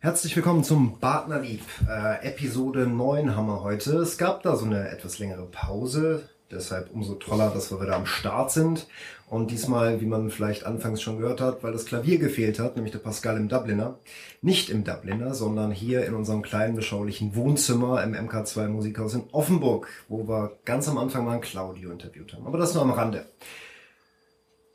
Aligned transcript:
Herzlich 0.00 0.34
willkommen 0.34 0.64
zum 0.64 0.98
Partnerlieb. 0.98 1.62
Äh, 1.88 2.26
Episode 2.26 2.88
9 2.88 3.36
haben 3.36 3.46
wir 3.46 3.62
heute. 3.62 3.98
Es 3.98 4.18
gab 4.18 4.42
da 4.42 4.56
so 4.56 4.64
eine 4.64 4.88
etwas 4.88 5.20
längere 5.20 5.44
Pause. 5.44 6.28
Deshalb 6.50 6.90
umso 6.92 7.14
toller, 7.14 7.50
dass 7.50 7.70
wir 7.70 7.80
wieder 7.80 7.94
am 7.94 8.06
Start 8.06 8.50
sind. 8.50 8.88
Und 9.28 9.52
diesmal, 9.52 10.00
wie 10.00 10.06
man 10.06 10.30
vielleicht 10.30 10.64
anfangs 10.64 11.00
schon 11.00 11.18
gehört 11.18 11.40
hat, 11.40 11.62
weil 11.62 11.72
das 11.72 11.84
Klavier 11.84 12.18
gefehlt 12.18 12.58
hat, 12.58 12.74
nämlich 12.74 12.92
der 12.92 12.98
Pascal 12.98 13.36
im 13.36 13.48
Dubliner. 13.48 13.98
Nicht 14.42 14.68
im 14.68 14.82
Dubliner, 14.82 15.34
sondern 15.34 15.70
hier 15.70 16.06
in 16.06 16.14
unserem 16.14 16.42
kleinen, 16.42 16.74
beschaulichen 16.74 17.36
Wohnzimmer 17.36 18.02
im 18.02 18.14
MK2 18.14 18.68
Musikhaus 18.68 19.14
in 19.14 19.24
Offenburg, 19.30 19.88
wo 20.08 20.26
wir 20.26 20.58
ganz 20.64 20.88
am 20.88 20.98
Anfang 20.98 21.24
mal 21.24 21.34
ein 21.34 21.40
Claudio 21.40 21.92
interviewt 21.92 22.32
haben. 22.32 22.46
Aber 22.46 22.58
das 22.58 22.74
nur 22.74 22.82
am 22.82 22.90
Rande. 22.90 23.26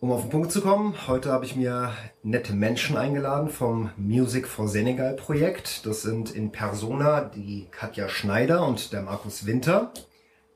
Um 0.04 0.12
auf 0.12 0.24
den 0.24 0.32
Punkt 0.32 0.52
zu 0.52 0.60
kommen, 0.60 1.08
heute 1.08 1.32
habe 1.32 1.46
ich 1.46 1.56
mir 1.56 1.94
nette 2.24 2.52
Menschen 2.52 2.98
eingeladen 2.98 3.48
vom 3.48 3.90
Music 3.96 4.50
for 4.50 4.68
Senegal 4.68 5.14
Projekt. 5.16 5.86
Das 5.86 6.02
sind 6.02 6.36
in 6.36 6.52
Persona 6.52 7.22
die 7.22 7.70
Katja 7.72 8.10
Schneider 8.10 8.68
und 8.68 8.92
der 8.92 9.02
Markus 9.02 9.46
Winter. 9.46 9.94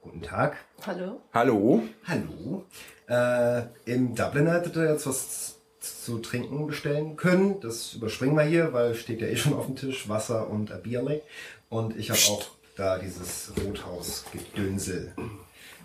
Guten 0.01 0.21
Tag. 0.21 0.57
Hallo. 0.85 1.21
Hallo. 1.33 1.81
Hallo. 2.03 2.65
Äh, 3.07 3.67
Im 3.85 4.15
Dublin 4.15 4.47
hättet 4.47 4.75
ihr 4.75 4.91
jetzt 4.91 5.07
was 5.07 5.55
zu 5.79 6.19
trinken 6.19 6.67
bestellen 6.67 7.15
können. 7.15 7.61
Das 7.61 7.93
überspringen 7.93 8.35
wir 8.35 8.43
hier, 8.43 8.73
weil 8.73 8.95
steht 8.95 9.21
ja 9.21 9.27
eh 9.27 9.37
schon 9.37 9.53
auf 9.53 9.67
dem 9.67 9.77
Tisch 9.77 10.09
Wasser 10.09 10.49
und 10.49 10.73
ein 10.73 10.81
Bierle. 10.81 11.21
Und 11.69 11.95
ich 11.95 12.09
habe 12.09 12.19
auch 12.19 12.45
da 12.75 12.97
dieses 12.97 13.53
Rothaus-Gedönsel. 13.65 15.13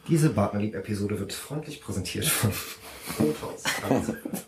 Diese 0.08 0.30
Partnerlieb-Episode 0.30 1.18
wird 1.20 1.32
freundlich 1.32 1.80
präsentiert 1.80 2.26
von 2.26 2.52
Rothaus. 3.18 3.62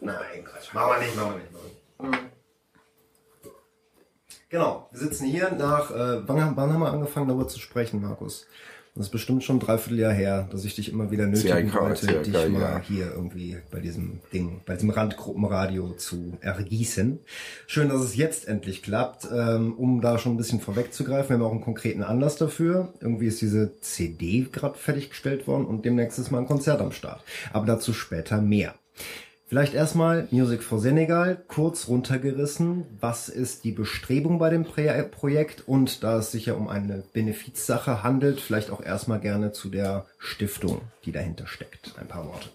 Nein, 0.01 0.45
Quatsch. 0.45 0.75
Machen 0.75 0.91
wir 0.91 1.07
nicht, 1.07 1.17
machen 1.17 1.31
wir 1.31 1.39
nicht. 1.39 1.53
Machen 1.53 2.13
wir 2.13 2.21
nicht. 2.23 2.35
Genau, 4.49 4.89
wir 4.93 5.01
sitzen 5.01 5.27
hier 5.27 5.51
nach, 5.51 5.91
äh, 5.91 6.29
wann, 6.29 6.57
wann 6.57 6.73
haben 6.73 6.81
wir 6.81 6.93
angefangen 6.93 7.27
darüber 7.29 7.49
zu 7.49 7.59
sprechen, 7.59 8.01
Markus? 8.01 8.47
Das 8.97 9.07
ist 9.07 9.11
bestimmt 9.13 9.43
schon 9.43 9.57
ein 9.57 9.61
Dreivierteljahr 9.61 10.13
her, 10.13 10.49
dass 10.53 10.65
ich 10.65 10.77
dich 10.77 10.93
immer 10.93 11.11
wieder 11.11 11.27
nötigen 11.27 11.69
Circa, 11.69 11.81
wollte, 11.81 12.07
circa, 12.07 12.23
dich 12.23 12.49
mal 12.53 12.61
ja. 12.61 12.81
hier 12.81 13.11
irgendwie 13.13 13.57
bei 13.73 13.81
diesem 13.81 14.21
Ding, 14.33 14.61
bei 14.67 14.75
diesem 14.75 14.91
Randgruppenradio 14.91 15.95
zu 15.95 16.39
ergießen. 16.41 17.19
Schön, 17.67 17.89
dass 17.89 18.03
es 18.03 18.15
jetzt 18.15 18.47
endlich 18.47 18.85
klappt. 18.85 19.27
Ähm, 19.35 19.75
um 19.75 20.01
da 20.01 20.17
schon 20.19 20.35
ein 20.35 20.37
bisschen 20.37 20.61
vorwegzugreifen, 20.61 21.31
wir 21.31 21.35
haben 21.35 21.43
auch 21.43 21.51
einen 21.51 21.65
konkreten 21.65 22.05
Anlass 22.05 22.37
dafür. 22.37 22.95
Irgendwie 23.01 23.27
ist 23.27 23.41
diese 23.41 23.81
CD 23.81 24.47
gerade 24.53 24.79
fertiggestellt 24.79 25.49
worden 25.49 25.67
und 25.67 25.85
demnächst 25.85 26.21
ist 26.21 26.31
mal 26.31 26.39
ein 26.39 26.47
Konzert 26.47 26.81
am 26.81 26.93
Start. 26.93 27.25
Aber 27.53 27.67
dazu 27.67 27.93
später 27.93 28.41
mehr. 28.41 28.77
Vielleicht 29.47 29.75
erstmal 29.75 30.27
Music 30.31 30.63
for 30.63 30.79
Senegal, 30.79 31.45
kurz 31.49 31.89
runtergerissen. 31.89 32.87
Was 32.99 33.29
ist 33.29 33.65
die 33.65 33.73
Bestrebung 33.73 34.39
bei 34.39 34.49
dem 34.49 34.65
Pro 34.65 34.81
Projekt? 35.11 35.69
Und 35.69 36.03
da 36.03 36.17
es 36.19 36.31
sich 36.31 36.47
ja 36.47 36.55
um 36.55 36.67
eine 36.67 37.05
Benefizsache 37.13 38.03
handelt, 38.03 38.41
vielleicht 38.41 38.71
auch 38.71 38.83
erstmal 38.83 39.21
gerne 39.21 39.53
zu 39.53 39.69
der 39.69 40.07
Stiftung, 40.19 40.81
die 41.05 41.13
dahinter 41.13 41.47
steckt. 41.47 41.93
Ein 41.99 42.09
paar 42.09 42.27
Worte. 42.27 42.49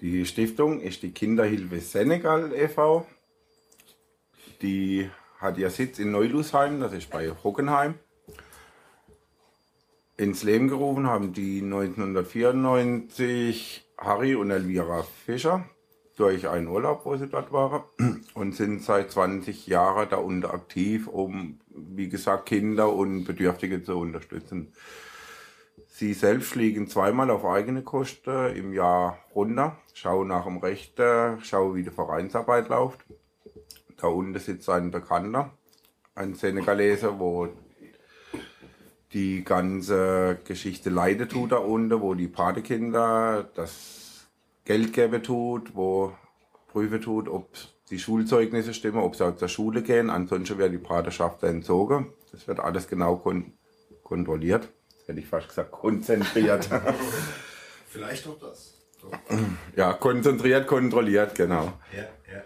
Die 0.00 0.24
Stiftung 0.24 0.80
ist 0.80 1.02
die 1.02 1.10
Kinderhilfe 1.10 1.80
Senegal 1.80 2.52
e.V. 2.54 3.04
Die 4.62 5.10
hat 5.40 5.58
ihr 5.58 5.70
Sitz 5.70 5.98
in 5.98 6.12
Neulusheim, 6.12 6.78
das 6.78 6.92
ist 6.92 7.10
bei 7.10 7.32
Hockenheim. 7.42 7.94
Ins 10.16 10.44
Leben 10.44 10.68
gerufen 10.68 11.08
haben 11.08 11.32
die 11.32 11.60
1994 11.60 13.84
Harry 13.98 14.36
und 14.36 14.52
Elvira 14.52 15.02
Fischer 15.02 15.64
durch 16.18 16.48
einen 16.48 16.66
Urlaub, 16.66 17.04
wo 17.04 17.16
sie 17.16 17.28
dort 17.28 17.52
waren, 17.52 17.82
und 18.34 18.54
sind 18.54 18.82
seit 18.82 19.10
20 19.12 19.66
Jahren 19.66 20.08
da 20.08 20.16
unten 20.16 20.46
aktiv, 20.46 21.06
um, 21.06 21.60
wie 21.70 22.08
gesagt, 22.08 22.46
Kinder 22.46 22.92
und 22.92 23.24
Bedürftige 23.24 23.82
zu 23.82 23.98
unterstützen. 23.98 24.72
Sie 25.86 26.14
selbst 26.14 26.50
fliegen 26.50 26.88
zweimal 26.88 27.30
auf 27.30 27.44
eigene 27.44 27.82
Kosten 27.82 28.54
im 28.54 28.72
Jahr 28.72 29.18
runter, 29.34 29.76
schauen 29.94 30.28
nach 30.28 30.44
dem 30.44 30.58
Rechten, 30.58 31.40
schauen, 31.42 31.74
wie 31.74 31.82
die 31.82 31.90
Vereinsarbeit 31.90 32.68
läuft. 32.68 33.00
Da 33.96 34.08
unten 34.08 34.38
sitzt 34.38 34.68
ein 34.68 34.90
Bekannter, 34.90 35.52
ein 36.14 36.34
Senegalese, 36.34 37.18
wo 37.18 37.48
die 39.12 39.42
ganze 39.44 40.38
Geschichte 40.44 40.90
leidet 40.90 41.32
tut 41.32 41.52
da 41.52 41.56
unten, 41.56 42.00
wo 42.00 42.14
die 42.14 42.28
Patekinder 42.28 43.48
das 43.54 44.07
Geld 44.68 44.92
geben 44.92 45.22
tut, 45.22 45.74
wo 45.74 46.12
prüfen 46.70 47.00
tut, 47.00 47.26
ob 47.26 47.48
die 47.88 47.98
Schulzeugnisse 47.98 48.74
stimmen, 48.74 48.98
ob 48.98 49.16
sie 49.16 49.24
auch 49.24 49.34
zur 49.34 49.48
Schule 49.48 49.82
gehen. 49.82 50.10
Ansonsten 50.10 50.58
wird 50.58 50.74
die 50.74 50.76
Patenschaft 50.78 51.42
entzogen. 51.42 52.12
Das 52.32 52.46
wird 52.46 52.60
alles 52.60 52.86
genau 52.86 53.16
kon 53.16 53.54
kontrolliert. 54.04 54.68
Das 54.90 55.08
hätte 55.08 55.20
ich 55.20 55.26
fast 55.26 55.48
gesagt, 55.48 55.70
konzentriert. 55.70 56.68
Vielleicht 57.88 58.26
auch 58.26 58.38
das. 58.38 58.74
ja, 59.74 59.94
konzentriert, 59.94 60.66
kontrolliert, 60.66 61.34
genau. 61.34 61.72
Ja, 61.96 62.02
ja. 62.30 62.42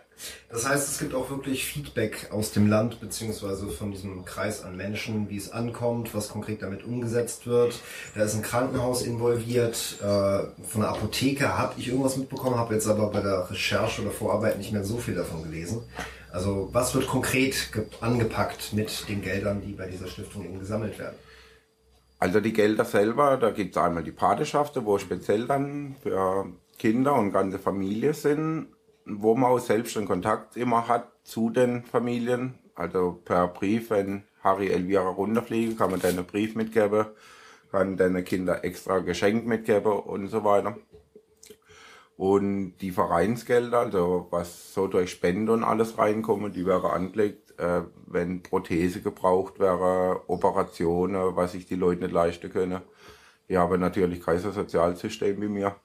Das 0.50 0.69
heißt, 0.69 0.88
es 0.88 0.99
gibt 0.99 1.15
auch 1.15 1.31
wirklich 1.31 1.65
Feedback 1.65 2.28
aus 2.31 2.53
dem 2.53 2.69
Land, 2.69 3.00
beziehungsweise 3.00 3.69
von 3.69 3.91
diesem 3.91 4.25
Kreis 4.25 4.62
an 4.62 4.77
Menschen, 4.77 5.31
wie 5.31 5.37
es 5.37 5.50
ankommt, 5.50 6.15
was 6.15 6.28
konkret 6.28 6.62
damit 6.62 6.84
umgesetzt 6.84 7.47
wird. 7.47 7.81
Da 8.15 8.25
ist 8.25 8.34
ein 8.34 8.43
Krankenhaus 8.43 9.03
involviert. 9.03 9.97
Äh, 10.00 10.05
von 10.05 10.81
der 10.81 10.91
Apotheke 10.91 11.56
habe 11.56 11.75
ich 11.78 11.88
irgendwas 11.88 12.16
mitbekommen, 12.16 12.56
habe 12.56 12.75
jetzt 12.75 12.87
aber 12.87 13.09
bei 13.11 13.21
der 13.21 13.50
Recherche 13.50 14.03
oder 14.03 14.11
Vorarbeit 14.11 14.59
nicht 14.59 14.72
mehr 14.72 14.84
so 14.84 14.99
viel 14.99 15.15
davon 15.15 15.43
gelesen. 15.43 15.82
Also 16.31 16.69
was 16.72 16.94
wird 16.94 17.06
konkret 17.06 17.72
ge- 17.72 17.84
angepackt 18.00 18.72
mit 18.72 19.09
den 19.09 19.22
Geldern, 19.22 19.61
die 19.61 19.72
bei 19.72 19.87
dieser 19.87 20.06
Stiftung 20.06 20.44
eben 20.44 20.59
gesammelt 20.59 20.99
werden? 20.99 21.16
Also 22.19 22.41
die 22.41 22.53
Gelder 22.53 22.84
selber, 22.84 23.37
da 23.37 23.50
gibt's 23.50 23.77
einmal 23.77 24.05
die 24.05 24.12
Patenschaften, 24.12 24.84
wo 24.84 24.97
speziell 24.99 25.47
dann 25.47 25.97
für 26.03 26.47
Kinder 26.78 27.15
und 27.15 27.32
ganze 27.32 27.59
Familie 27.59 28.15
sind, 28.15 28.69
wo 29.04 29.34
man 29.34 29.50
auch 29.50 29.58
selbst 29.58 29.96
einen 29.96 30.06
Kontakt 30.06 30.56
immer 30.56 30.88
hat 30.88 31.08
zu 31.24 31.50
den 31.50 31.84
Familien. 31.84 32.58
Also 32.74 33.20
per 33.24 33.48
Brief, 33.48 33.90
wenn 33.90 34.24
Harry 34.42 34.68
Elvira 34.68 35.08
runterfliegen, 35.08 35.76
kann 35.76 35.90
man 35.90 36.00
dann 36.00 36.24
Brief 36.24 36.54
mitgeben, 36.54 37.06
kann 37.70 37.96
den 37.96 38.24
Kinder 38.24 38.64
extra 38.64 38.98
Geschenk 38.98 39.46
mitgeben 39.46 39.92
und 39.92 40.28
so 40.28 40.44
weiter. 40.44 40.76
Und 42.16 42.76
die 42.78 42.92
Vereinsgelder, 42.92 43.80
also 43.80 44.26
was 44.30 44.74
so 44.74 44.86
durch 44.86 45.10
Spende 45.10 45.52
und 45.52 45.64
alles 45.64 45.98
reinkommen, 45.98 46.52
die 46.52 46.66
wäre 46.66 46.92
angelegt, 46.92 47.58
äh, 47.58 47.82
wenn 48.06 48.42
Prothese 48.42 49.00
gebraucht 49.02 49.58
wäre, 49.58 50.22
Operationen, 50.28 51.34
was 51.36 51.52
sich 51.52 51.66
die 51.66 51.74
Leute 51.74 52.02
nicht 52.02 52.12
leisten 52.12 52.50
können. 52.50 52.80
Wir 53.48 53.60
haben 53.60 53.80
natürlich 53.80 54.22
kein 54.22 54.38
so 54.38 54.50
Sozialsystem 54.50 55.40
wie 55.40 55.48
mir. 55.48 55.76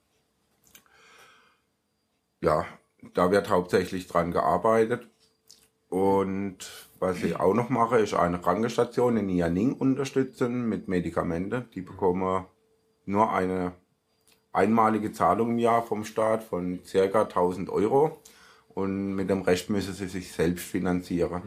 Ja, 2.41 2.65
da 3.13 3.31
wird 3.31 3.49
hauptsächlich 3.49 4.07
dran 4.07 4.31
gearbeitet. 4.31 5.07
Und 5.89 6.57
was 6.99 7.23
ich 7.23 7.39
auch 7.39 7.53
noch 7.53 7.69
mache, 7.69 7.99
ist 7.99 8.13
eine 8.13 8.39
Krankenstation 8.39 9.17
in 9.17 9.27
Nianing 9.27 9.73
unterstützen 9.73 10.67
mit 10.67 10.87
Medikamenten. 10.87 11.65
Die 11.73 11.81
bekommen 11.81 12.45
nur 13.05 13.31
eine 13.31 13.73
einmalige 14.51 15.13
Zahlung 15.13 15.51
im 15.51 15.59
Jahr 15.59 15.83
vom 15.83 16.03
Staat 16.03 16.43
von 16.43 16.79
circa 16.83 17.21
1000 17.21 17.69
Euro 17.69 18.19
und 18.69 19.15
mit 19.15 19.29
dem 19.29 19.41
Rest 19.41 19.69
müssen 19.69 19.93
sie 19.93 20.07
sich 20.07 20.31
selbst 20.31 20.65
finanzieren. 20.65 21.41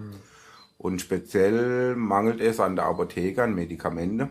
Und 0.78 1.00
speziell 1.00 1.94
mangelt 1.94 2.40
es 2.40 2.58
an 2.60 2.76
der 2.76 2.86
Apotheke 2.86 3.42
an 3.42 3.54
Medikamente. 3.54 4.30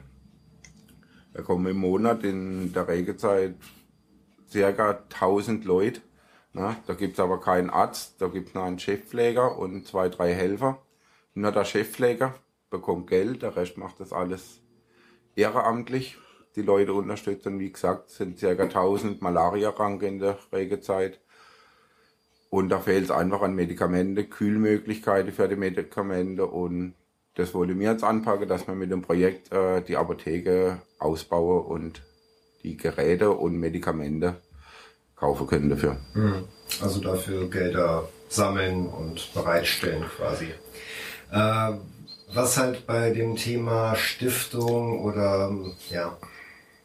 Da 1.34 1.44
kommen 1.44 1.68
im 1.68 1.78
Monat 1.78 2.24
in 2.24 2.74
der 2.74 2.88
Regenzeit 2.88 3.56
circa 4.50 5.04
1000 5.14 5.66
Leute. 5.66 6.02
Na, 6.54 6.76
da 6.88 6.94
gibt's 6.94 7.20
aber 7.20 7.40
keinen 7.40 7.70
Arzt, 7.70 8.16
da 8.20 8.28
gibt's 8.28 8.54
nur 8.54 8.64
einen 8.64 8.80
Chefpfleger 8.80 9.58
und 9.58 9.86
zwei, 9.88 10.10
drei 10.10 10.34
Helfer. 10.34 10.82
Nur 11.36 11.52
der 11.52 11.66
Chefpfleger 11.66 12.34
bekommt 12.70 13.08
Geld, 13.08 13.44
der 13.44 13.56
Rest 13.56 13.78
macht 13.78 14.00
das 14.00 14.12
alles 14.12 14.62
ehrenamtlich. 15.36 16.18
Die 16.56 16.64
Leute 16.64 16.94
unterstützen, 16.94 17.60
wie 17.60 17.72
gesagt, 17.72 18.10
sind 18.10 18.40
circa 18.40 18.64
1000 18.64 19.22
Malaria-Kranke 19.22 20.08
in 20.08 20.20
der 20.20 20.38
Regenzeit. 20.52 21.20
Und 22.50 22.70
da 22.70 22.80
fehlt 22.80 23.06
es 23.06 23.12
einfach 23.12 23.44
an 23.44 23.54
Medikamente, 23.54 24.26
Kühlmöglichkeiten 24.26 25.32
für 25.32 25.48
die 25.48 25.56
Medikamente 25.56 26.48
und 26.48 26.96
das 27.36 27.54
wollte 27.54 27.76
mir 27.76 27.92
jetzt 27.92 28.04
anpacken, 28.04 28.50
dass 28.50 28.68
wir 28.68 28.74
mit 28.74 28.92
dem 28.92 29.04
Projekt 29.04 29.54
äh, 29.54 29.82
die 29.82 29.96
Apotheke 29.96 30.82
ausbauen 30.98 31.66
und 31.66 32.02
die 32.64 32.76
Geräte 32.76 33.32
und 33.32 33.58
Medikamente 33.58 34.42
kaufen 35.20 35.48
können 35.48 35.70
dafür. 35.70 35.98
Also 36.82 37.02
dafür 37.02 37.50
Gelder 37.50 38.08
sammeln 38.30 38.88
und 38.88 39.34
bereitstellen 39.34 40.06
quasi. 40.16 40.48
Äh, 41.32 41.78
was 42.34 42.58
halt 42.58 42.86
bei 42.86 43.10
dem 43.10 43.36
Thema 43.36 43.96
Stiftung 43.96 45.02
oder 45.04 45.52
ja 45.90 46.18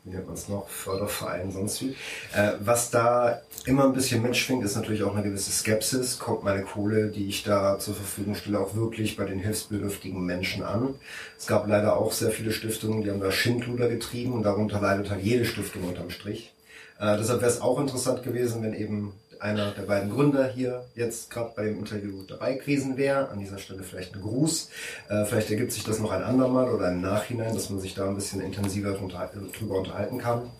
wie 0.04 0.10
nennt 0.10 0.26
man 0.26 0.34
es 0.34 0.48
noch, 0.48 0.68
Förderverein, 0.68 1.50
sonst 1.50 1.80
wie. 1.80 1.96
Äh, 2.34 2.52
was 2.60 2.90
da 2.90 3.40
immer 3.64 3.84
ein 3.84 3.94
bisschen 3.94 4.22
mitschwingt, 4.22 4.62
ist 4.62 4.76
natürlich 4.76 5.02
auch 5.02 5.14
eine 5.14 5.24
gewisse 5.24 5.50
Skepsis. 5.50 6.18
Kommt 6.18 6.44
meine 6.44 6.62
Kohle, 6.62 7.08
die 7.08 7.26
ich 7.26 7.42
da 7.42 7.78
zur 7.78 7.94
Verfügung 7.94 8.34
stelle, 8.34 8.60
auch 8.60 8.74
wirklich 8.74 9.16
bei 9.16 9.24
den 9.24 9.38
hilfsbedürftigen 9.38 10.22
Menschen 10.22 10.62
an? 10.62 10.94
Es 11.38 11.46
gab 11.46 11.66
leider 11.66 11.96
auch 11.96 12.12
sehr 12.12 12.30
viele 12.30 12.52
Stiftungen, 12.52 13.02
die 13.02 13.10
haben 13.10 13.20
da 13.20 13.32
Schindluder 13.32 13.88
getrieben 13.88 14.34
und 14.34 14.42
darunter 14.42 14.78
leidet 14.78 15.10
halt 15.10 15.22
jede 15.22 15.46
Stiftung 15.46 15.84
unterm 15.84 16.10
Strich. 16.10 16.53
Äh, 16.98 17.16
deshalb 17.18 17.40
wäre 17.40 17.50
es 17.50 17.60
auch 17.60 17.78
interessant 17.80 18.22
gewesen, 18.22 18.62
wenn 18.62 18.74
eben 18.74 19.12
einer 19.40 19.72
der 19.72 19.82
beiden 19.82 20.10
Gründer 20.10 20.46
hier 20.48 20.84
jetzt 20.94 21.30
gerade 21.30 21.52
bei 21.54 21.64
dem 21.64 21.78
Interview 21.78 22.22
dabei 22.26 22.54
gewesen 22.54 22.96
wäre. 22.96 23.28
An 23.28 23.38
dieser 23.38 23.58
Stelle 23.58 23.82
vielleicht 23.82 24.14
ein 24.14 24.22
Gruß. 24.22 24.70
Äh, 25.08 25.24
vielleicht 25.26 25.50
ergibt 25.50 25.72
sich 25.72 25.84
das 25.84 25.98
noch 25.98 26.12
ein 26.12 26.22
andermal 26.22 26.72
oder 26.72 26.90
im 26.90 27.00
Nachhinein, 27.00 27.54
dass 27.54 27.68
man 27.68 27.80
sich 27.80 27.94
da 27.94 28.08
ein 28.08 28.14
bisschen 28.14 28.40
intensiver 28.40 28.92
drüber 28.92 29.78
unterhalten 29.78 30.18
kann. 30.18 30.50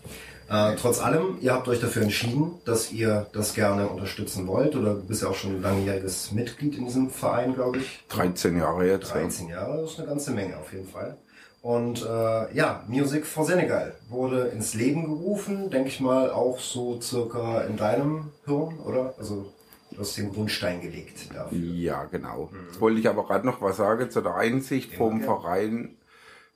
Äh, 0.47 0.75
trotz 0.79 1.01
allem, 1.01 1.39
ihr 1.41 1.53
habt 1.53 1.67
euch 1.67 1.79
dafür 1.79 2.03
entschieden, 2.03 2.59
dass 2.65 2.91
ihr 2.91 3.25
das 3.33 3.55
gerne 3.55 3.87
unterstützen 3.87 4.45
wollt 4.45 4.75
oder 4.75 4.93
du 4.93 5.01
bist 5.01 5.23
ja 5.23 5.29
auch 5.29 5.35
schon 5.35 5.55
ein 5.55 5.61
langjähriges 5.63 6.31
Mitglied 6.33 6.77
in 6.77 6.85
diesem 6.85 7.09
Verein, 7.09 7.55
glaube 7.55 7.79
ich. 7.79 8.05
13 8.09 8.57
Jahre 8.57 8.87
jetzt. 8.87 9.11
13 9.11 9.49
Jahre, 9.49 9.81
das 9.81 9.93
ist 9.93 9.99
eine 9.99 10.09
ganze 10.09 10.31
Menge 10.31 10.57
auf 10.57 10.71
jeden 10.71 10.87
Fall. 10.87 11.17
Und 11.65 12.03
äh, 12.03 12.55
ja, 12.55 12.83
Music 12.87 13.25
for 13.25 13.43
Senegal 13.43 13.95
wurde 14.07 14.49
ins 14.49 14.75
Leben 14.75 15.05
gerufen, 15.05 15.71
denke 15.71 15.89
ich 15.89 15.99
mal 15.99 16.29
auch 16.29 16.59
so 16.59 17.01
circa 17.01 17.61
in 17.61 17.75
deinem 17.75 18.31
Hirn, 18.45 18.79
oder? 18.81 19.15
Also 19.17 19.51
du 19.89 19.97
hast 19.99 20.15
den 20.15 20.31
Grundstein 20.31 20.79
gelegt 20.81 21.33
dafür. 21.33 21.57
Ja, 21.57 22.03
genau. 22.03 22.51
Mhm. 22.51 22.67
Jetzt 22.67 22.79
wollte 22.79 22.99
ich 22.99 23.09
aber 23.09 23.25
gerade 23.25 23.47
noch 23.47 23.63
was 23.63 23.77
sagen 23.77 24.11
zu 24.11 24.21
der 24.21 24.35
Einsicht 24.35 24.91
ja, 24.91 24.97
vom 24.99 25.21
ja. 25.21 25.25
Verein. 25.25 25.97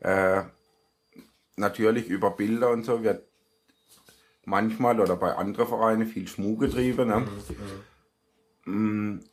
Äh, 0.01 0.43
natürlich 1.55 2.07
über 2.07 2.29
Bilder 2.29 2.69
und 2.69 2.83
so 2.83 3.01
wird 3.01 3.23
manchmal 4.45 4.99
oder 4.99 5.15
bei 5.15 5.33
anderen 5.33 5.67
Vereinen 5.67 6.05
viel 6.05 6.27
Schmuh 6.27 6.55
getrieben. 6.55 7.07
Ne? 7.07 7.27
Mhm. 8.65 8.73
Mhm. 8.73 9.23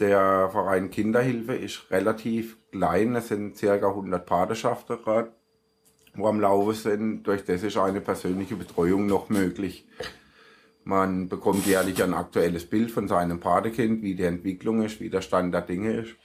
Der 0.00 0.48
Verein 0.50 0.90
Kinderhilfe 0.90 1.54
ist 1.54 1.90
relativ 1.90 2.56
klein. 2.72 3.14
Es 3.14 3.28
sind 3.28 3.56
circa 3.56 3.88
100 3.88 4.26
Patenschaften 4.26 4.98
gerade, 5.02 5.32
wo 6.14 6.26
am 6.26 6.40
Laufe 6.40 6.74
sind. 6.74 7.22
Durch 7.24 7.44
das 7.44 7.62
ist 7.62 7.76
eine 7.76 8.00
persönliche 8.00 8.56
Betreuung 8.56 9.06
noch 9.06 9.28
möglich. 9.28 9.86
Man 10.82 11.28
bekommt 11.28 11.64
jährlich 11.66 12.02
ein 12.02 12.12
aktuelles 12.12 12.66
Bild 12.66 12.90
von 12.90 13.08
seinem 13.08 13.40
Patekind, 13.40 14.02
wie 14.02 14.14
die 14.14 14.24
Entwicklung 14.24 14.82
ist, 14.82 15.00
wie 15.00 15.10
der 15.10 15.22
Stand 15.22 15.54
der 15.54 15.62
Dinge 15.62 15.92
ist. 15.92 16.16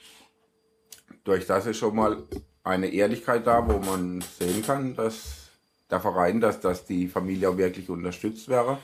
Durch 1.23 1.45
das 1.45 1.67
ist 1.67 1.77
schon 1.77 1.95
mal 1.95 2.23
eine 2.63 2.87
Ehrlichkeit 2.91 3.45
da, 3.47 3.67
wo 3.67 3.77
man 3.77 4.21
sehen 4.21 4.63
kann, 4.63 4.95
dass 4.95 5.49
der 5.89 5.99
Verein, 5.99 6.41
dass, 6.41 6.59
dass 6.59 6.85
die 6.85 7.07
Familie 7.07 7.49
auch 7.49 7.57
wirklich 7.57 7.89
unterstützt 7.89 8.49
wäre. 8.49 8.79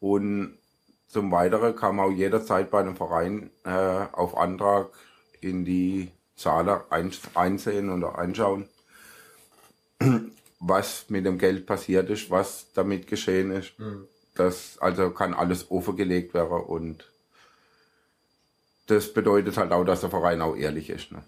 Und 0.00 0.56
zum 1.08 1.30
Weiteren 1.30 1.76
kann 1.76 1.96
man 1.96 2.06
auch 2.06 2.16
jederzeit 2.16 2.70
bei 2.70 2.80
einem 2.80 2.96
Verein 2.96 3.50
äh, 3.64 3.70
auf 3.70 4.36
Antrag 4.36 4.88
in 5.40 5.64
die 5.64 6.10
Zahlen 6.36 6.80
einsehen 7.34 7.92
oder 7.92 8.18
einschauen, 8.18 8.68
was 10.60 11.06
mit 11.08 11.26
dem 11.26 11.38
Geld 11.38 11.66
passiert 11.66 12.10
ist, 12.10 12.30
was 12.30 12.66
damit 12.74 13.06
geschehen 13.06 13.52
ist. 13.52 13.78
Mhm. 13.78 14.08
Das 14.34 14.78
also 14.80 15.10
kann 15.10 15.34
alles 15.34 15.70
offengelegt 15.70 16.34
werden 16.34 16.60
und 16.60 17.04
das 18.86 19.12
bedeutet 19.12 19.56
halt 19.56 19.72
auch, 19.72 19.84
dass 19.84 20.00
der 20.00 20.10
Verein 20.10 20.42
auch 20.42 20.56
ehrlich 20.56 20.90
ist. 20.90 21.12
Ne? 21.12 21.22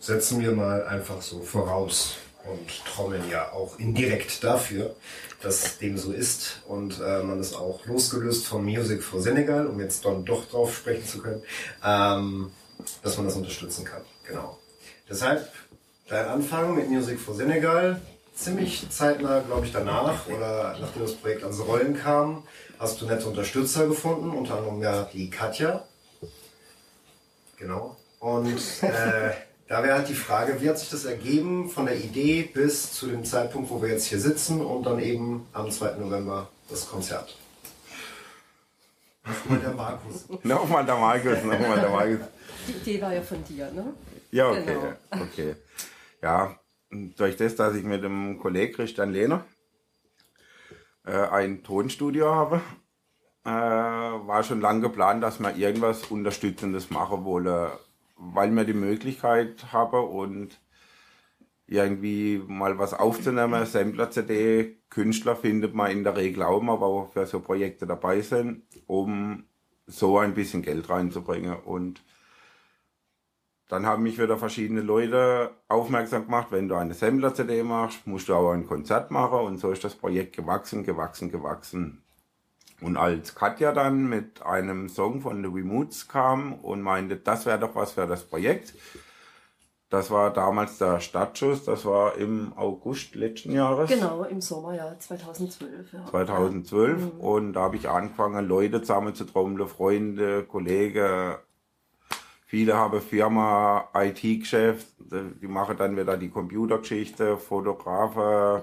Setzen 0.00 0.40
wir 0.40 0.52
mal 0.52 0.86
einfach 0.86 1.20
so 1.20 1.42
voraus 1.42 2.16
und 2.44 2.84
trommeln 2.86 3.28
ja 3.28 3.52
auch 3.52 3.78
indirekt 3.78 4.42
dafür, 4.44 4.94
dass 5.42 5.78
dem 5.78 5.98
so 5.98 6.12
ist 6.12 6.62
und 6.66 7.00
äh, 7.00 7.22
man 7.22 7.40
ist 7.40 7.54
auch 7.54 7.84
losgelöst 7.86 8.46
von 8.46 8.64
Music 8.64 9.02
for 9.02 9.20
Senegal, 9.20 9.66
um 9.66 9.80
jetzt 9.80 10.04
dann 10.04 10.24
doch 10.24 10.48
drauf 10.48 10.74
sprechen 10.74 11.06
zu 11.06 11.18
können, 11.18 11.42
ähm, 11.84 12.50
dass 13.02 13.16
man 13.16 13.26
das 13.26 13.36
unterstützen 13.36 13.84
kann. 13.84 14.02
Genau. 14.26 14.58
Deshalb 15.08 15.50
dein 16.08 16.26
Anfang 16.26 16.74
mit 16.74 16.88
Music 16.88 17.18
for 17.20 17.34
Senegal, 17.34 18.00
ziemlich 18.34 18.88
zeitnah, 18.90 19.40
glaube 19.40 19.66
ich, 19.66 19.72
danach 19.72 20.26
oder 20.26 20.76
nachdem 20.80 21.02
das 21.02 21.14
Projekt 21.14 21.42
ans 21.42 21.60
Rollen 21.60 21.96
kam, 21.96 22.42
hast 22.78 23.00
du 23.00 23.06
nette 23.06 23.26
Unterstützer 23.26 23.86
gefunden, 23.86 24.30
unter 24.30 24.58
anderem 24.58 24.82
ja 24.82 25.08
die 25.12 25.30
Katja. 25.30 25.84
Genau. 27.56 27.96
Und 28.20 28.60
äh, 28.82 29.32
da 29.68 29.82
wäre 29.82 29.96
halt 29.96 30.08
die 30.08 30.14
Frage, 30.14 30.60
wie 30.60 30.68
hat 30.68 30.78
sich 30.78 30.90
das 30.90 31.04
ergeben 31.04 31.68
von 31.68 31.86
der 31.86 31.96
Idee 31.96 32.42
bis 32.42 32.92
zu 32.92 33.08
dem 33.08 33.24
Zeitpunkt, 33.24 33.70
wo 33.70 33.82
wir 33.82 33.88
jetzt 33.90 34.06
hier 34.06 34.20
sitzen 34.20 34.64
und 34.64 34.84
dann 34.84 35.00
eben 35.00 35.46
am 35.52 35.70
2. 35.70 35.94
November 35.94 36.48
das 36.68 36.88
Konzert? 36.88 37.36
Nochmal 39.24 39.58
der 39.58 39.72
Markus. 39.72 40.28
nochmal 40.44 40.86
der 40.86 40.96
Markus, 40.96 41.42
nochmal 41.42 41.80
der 41.80 41.90
Markus. 41.90 42.26
Die 42.68 42.72
Idee 42.72 43.02
war 43.02 43.12
ja 43.12 43.22
von 43.22 43.42
dir, 43.44 43.70
ne? 43.72 43.92
Ja, 44.30 44.50
okay. 44.50 44.64
Genau. 45.10 45.24
okay. 45.24 45.56
Ja, 46.22 46.58
durch 46.90 47.36
das, 47.36 47.56
dass 47.56 47.74
ich 47.74 47.82
mit 47.82 48.04
dem 48.04 48.38
Kollegen 48.38 48.72
Christian 48.72 49.12
Lehner 49.12 49.44
äh, 51.04 51.10
ein 51.10 51.64
Tonstudio 51.64 52.32
habe, 52.32 52.60
äh, 53.44 53.48
war 53.48 54.44
schon 54.44 54.60
lange 54.60 54.80
geplant, 54.80 55.24
dass 55.24 55.40
wir 55.40 55.56
irgendwas 55.56 56.04
Unterstützendes 56.04 56.90
machen 56.90 57.24
wollen 57.24 57.70
weil 58.16 58.50
wir 58.52 58.64
die 58.64 58.74
Möglichkeit 58.74 59.72
haben 59.72 60.08
und 60.08 60.60
irgendwie 61.66 62.42
mal 62.46 62.78
was 62.78 62.94
aufzunehmen, 62.94 63.66
Sampler-CD, 63.66 64.78
Künstler 64.88 65.36
findet 65.36 65.74
man 65.74 65.90
in 65.90 66.04
der 66.04 66.16
Regel 66.16 66.42
auch 66.42 66.62
mal, 66.62 66.80
wo 66.80 67.06
für 67.06 67.26
so 67.26 67.40
Projekte 67.40 67.86
dabei 67.86 68.20
sind, 68.20 68.62
um 68.86 69.44
so 69.86 70.18
ein 70.18 70.34
bisschen 70.34 70.62
Geld 70.62 70.88
reinzubringen. 70.88 71.56
Und 71.56 72.02
dann 73.68 73.84
haben 73.84 74.04
mich 74.04 74.18
wieder 74.18 74.38
verschiedene 74.38 74.80
Leute 74.80 75.50
aufmerksam 75.68 76.26
gemacht, 76.26 76.48
wenn 76.50 76.68
du 76.68 76.76
eine 76.76 76.94
Sampler-CD 76.94 77.64
machst, 77.64 78.06
musst 78.06 78.28
du 78.28 78.34
auch 78.34 78.52
ein 78.52 78.66
Konzert 78.66 79.10
machen 79.10 79.40
und 79.40 79.58
so 79.58 79.72
ist 79.72 79.82
das 79.82 79.96
Projekt 79.96 80.36
gewachsen, 80.36 80.84
gewachsen, 80.84 81.30
gewachsen. 81.32 82.05
Und 82.80 82.96
als 82.96 83.34
Katja 83.34 83.72
dann 83.72 84.08
mit 84.08 84.42
einem 84.42 84.88
Song 84.88 85.22
von 85.22 85.42
The 85.42 85.48
Remotes 85.48 86.08
kam 86.08 86.54
und 86.54 86.82
meinte, 86.82 87.16
das 87.16 87.46
wäre 87.46 87.58
doch 87.58 87.74
was 87.74 87.92
für 87.92 88.06
das 88.06 88.24
Projekt, 88.24 88.74
das 89.88 90.10
war 90.10 90.32
damals 90.32 90.78
der 90.78 91.00
Startschuss, 91.00 91.64
das 91.64 91.84
war 91.84 92.16
im 92.16 92.52
August 92.56 93.14
letzten 93.14 93.52
Jahres. 93.52 93.88
Genau, 93.88 94.24
im 94.24 94.40
Sommer, 94.40 94.74
ja, 94.74 94.98
2012. 94.98 95.92
Ja. 95.92 96.06
2012 96.06 97.14
mhm. 97.14 97.20
und 97.20 97.52
da 97.52 97.60
habe 97.62 97.76
ich 97.76 97.88
angefangen, 97.88 98.46
Leute 98.48 98.80
zusammen 98.80 99.14
zu 99.14 99.24
trommeln, 99.24 99.68
Freunde, 99.68 100.42
Kollegen. 100.44 101.36
Viele 102.46 102.76
haben 102.76 103.00
Firma, 103.00 103.88
IT-Geschäft, 103.94 104.88
die 104.98 105.48
machen 105.48 105.76
dann 105.76 105.96
wieder 105.96 106.16
die 106.16 106.30
Computergeschichte, 106.30 107.36
Fotografen, 107.36 108.62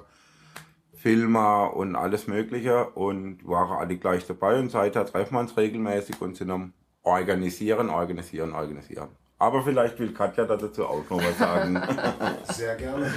Filmer 1.04 1.76
und 1.76 1.98
alles 1.98 2.28
Mögliche 2.28 2.86
und 2.92 3.46
waren 3.46 3.78
alle 3.78 3.98
gleich 3.98 4.26
dabei 4.26 4.58
und 4.58 4.72
seither 4.72 5.06
treffen 5.06 5.34
wir 5.34 5.42
uns 5.42 5.58
regelmäßig 5.58 6.22
und 6.22 6.38
sind 6.38 6.50
am 6.50 6.72
Organisieren, 7.04 7.90
Organisieren, 7.90 8.54
Organisieren. 8.54 9.10
Aber 9.38 9.64
vielleicht 9.64 10.00
will 10.00 10.14
Katja 10.14 10.46
dazu 10.46 10.86
auch 10.86 11.04
noch 11.10 11.18
was 11.18 11.38
sagen. 11.38 11.82
Sehr 12.54 12.76
gerne. 12.78 13.14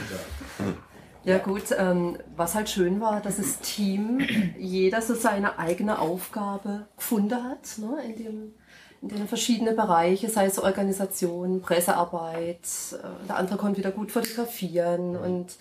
Ja 1.23 1.39
gut, 1.39 1.67
ähm, 1.79 2.19
was 2.35 2.57
halt 2.57 2.69
schön 2.69 3.01
war, 3.01 3.21
dass 3.21 3.37
das 3.37 3.61
Team 3.61 4.19
jeder 4.59 5.01
so 5.01 5.15
seine 5.15 5.61
eigene 5.61 6.01
Aufgabe 6.01 6.89
gefunden 6.97 7.45
hat, 7.45 7.79
ne, 7.79 8.03
in, 8.05 8.17
dem, 8.17 8.55
in 9.01 9.09
den 9.11 9.29
verschiedenen 9.29 9.77
Bereichen, 9.77 10.29
sei 10.29 10.47
es 10.47 10.59
Organisation, 10.59 11.63
Pressearbeit, 11.63 12.67
äh, 12.95 13.27
der 13.29 13.37
andere 13.37 13.59
konnte 13.59 13.79
wieder 13.79 13.93
gut 13.93 14.11
fotografieren 14.11 15.15
und 15.15 15.57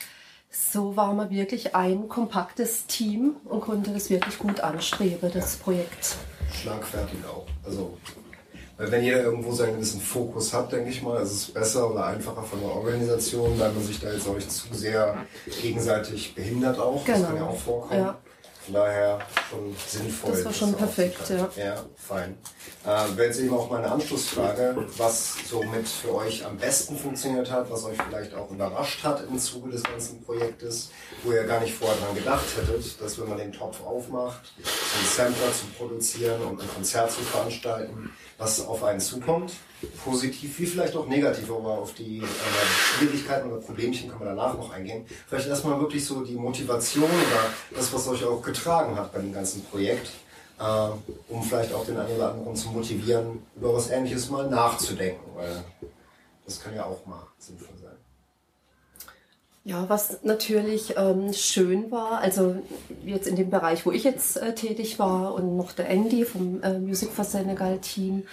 so 0.56 0.96
war 0.96 1.14
man 1.14 1.30
wirklich 1.30 1.76
ein 1.76 2.08
kompaktes 2.08 2.86
Team 2.88 3.36
und 3.46 3.62
konnte 3.62 3.92
das 3.92 4.10
wirklich 4.10 4.38
gut 4.38 4.62
anstreben, 4.62 5.30
das 5.34 5.58
Projekt. 5.58 6.16
Schlagfertig 6.54 7.20
auch. 7.26 7.46
Also, 7.66 7.98
weil 8.78 8.92
wenn 8.92 9.04
jeder 9.04 9.24
irgendwo 9.24 9.52
seinen 9.52 9.76
gewissen 9.76 10.00
Fokus 10.00 10.54
hat, 10.54 10.72
denke 10.72 10.90
ich 10.90 11.02
mal, 11.02 11.22
ist 11.22 11.32
es 11.32 11.52
besser 11.52 11.92
oder 11.92 12.06
einfacher 12.06 12.44
von 12.44 12.60
der 12.62 12.70
Organisation, 12.70 13.60
weil 13.60 13.72
man 13.72 13.84
sich 13.84 14.00
da 14.00 14.12
jetzt 14.12 14.28
auch 14.28 14.36
nicht 14.36 14.52
zu 14.52 14.68
sehr 14.74 15.18
gegenseitig 15.62 16.36
behindert 16.36 16.80
auch. 16.80 17.04
Genau. 17.06 17.18
Das 17.18 17.28
kann 17.28 17.38
ja 17.38 17.46
auch 17.46 17.58
vorkommen. 17.58 18.00
Ja. 18.00 18.18
Von 18.66 18.74
daher 18.74 19.20
schon 19.50 19.76
sinnvoll. 19.88 20.32
Das 20.32 20.46
war 20.46 20.54
schon 20.54 20.72
das 20.72 20.80
perfekt, 20.80 21.30
ja. 21.30 21.50
Ja, 21.56 21.86
fein. 21.96 22.38
Äh, 22.84 23.16
Wäre 23.16 23.28
jetzt 23.28 23.40
eben 23.40 23.54
auch 23.54 23.70
meine 23.70 23.92
Anschlussfrage, 23.92 24.76
was 24.98 25.36
somit 25.48 25.88
für 25.88 26.16
euch 26.16 26.44
am 26.44 26.58
besten 26.58 26.98
funktioniert 26.98 27.52
hat, 27.52 27.70
was 27.70 27.84
euch 27.86 27.98
vielleicht 28.10 28.34
auch 28.34 28.50
überrascht 28.50 29.04
hat 29.04 29.24
im 29.28 29.38
Zuge 29.38 29.70
des 29.70 29.84
ganzen 29.84 30.24
Projektes, 30.24 30.90
wo 31.24 31.32
ihr 31.32 31.44
gar 31.44 31.60
nicht 31.60 31.76
vorher 31.76 31.98
dran 31.98 32.16
gedacht 32.16 32.46
hättet, 32.58 33.00
dass 33.00 33.20
wenn 33.20 33.30
man 33.30 33.38
den 33.38 33.52
Topf 33.52 33.84
aufmacht, 33.84 34.54
einen 34.58 35.08
Sampler 35.16 35.52
zu 35.54 35.66
produzieren 35.78 36.42
und 36.42 36.60
ein 36.60 36.68
Konzert 36.74 37.12
zu 37.12 37.22
veranstalten, 37.22 38.12
was 38.38 38.66
auf 38.66 38.84
einen 38.84 39.00
zukommt, 39.00 39.54
positiv 40.04 40.60
wie 40.60 40.66
vielleicht 40.66 40.96
auch 40.96 41.08
negativ, 41.08 41.50
aber 41.50 41.80
auf 41.80 41.94
die 41.94 42.18
äh, 42.18 42.24
Schwierigkeiten 42.98 43.52
oder 43.52 43.62
Problemchen 43.62 44.10
können 44.10 44.22
wir 44.22 44.28
danach 44.28 44.58
noch 44.58 44.72
eingehen. 44.72 45.06
Vielleicht 45.28 45.48
erstmal 45.48 45.80
wirklich 45.80 46.06
so 46.06 46.22
die 46.22 46.36
Motivation 46.36 47.06
oder 47.06 47.50
das, 47.76 47.94
was 47.94 48.08
euch 48.08 48.26
auch 48.26 48.42
getragen 48.42 48.96
hat 48.98 49.14
bei 49.14 49.20
dem 49.20 49.34
ganzen 49.34 49.64
Projekt, 49.66 50.10
äh, 50.60 50.64
um 51.30 51.44
vielleicht 51.44 51.74
auch 51.74 51.86
den 51.86 51.98
einen 51.98 52.16
oder 52.16 52.32
anderen 52.32 52.56
zu 52.56 52.70
motivieren, 52.70 53.46
über 53.56 53.74
was 53.74 53.90
Ähnliches 53.90 54.30
mal 54.30 54.50
nachzudenken, 54.50 55.24
weil 55.36 55.64
das 56.46 56.62
kann 56.62 56.76
ja 56.76 56.86
auch 56.86 57.06
mal 57.06 57.26
sinnvoll 57.38 57.76
sein. 57.82 57.85
Ja, 59.68 59.90
was 59.90 60.20
natürlich 60.22 60.94
ähm, 60.96 61.34
schön 61.34 61.90
war, 61.90 62.20
also 62.20 62.56
jetzt 63.04 63.28
in 63.28 63.36
dem 63.36 63.50
Bereich, 63.50 63.84
wo 63.84 63.92
ich 63.92 64.04
jetzt 64.04 64.38
äh, 64.38 64.54
tätig 64.54 65.00
war 65.00 65.34
und 65.34 65.58
noch 65.58 65.72
der 65.72 65.90
Andy 65.90 66.24
vom 66.24 66.62
äh, 66.62 66.78
Music 66.78 67.10
for 67.10 67.26
Senegal 67.26 67.80
Team, 67.80 68.28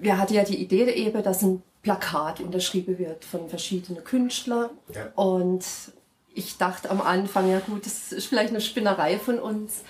wir 0.00 0.16
hatten 0.16 0.34
ja 0.34 0.44
die 0.44 0.62
Idee 0.62 0.88
eben, 0.92 1.24
dass 1.24 1.42
ein 1.42 1.60
Plakat 1.82 2.38
unterschrieben 2.38 3.00
wird 3.00 3.24
von 3.24 3.48
verschiedenen 3.48 4.04
Künstlern 4.04 4.70
ja. 4.94 5.08
und 5.16 5.64
ich 6.32 6.56
dachte 6.56 6.90
am 6.90 7.00
Anfang, 7.00 7.50
ja 7.50 7.58
gut, 7.58 7.84
das 7.84 8.12
ist 8.12 8.26
vielleicht 8.26 8.50
eine 8.50 8.60
Spinnerei 8.60 9.18
von 9.18 9.40
uns, 9.40 9.82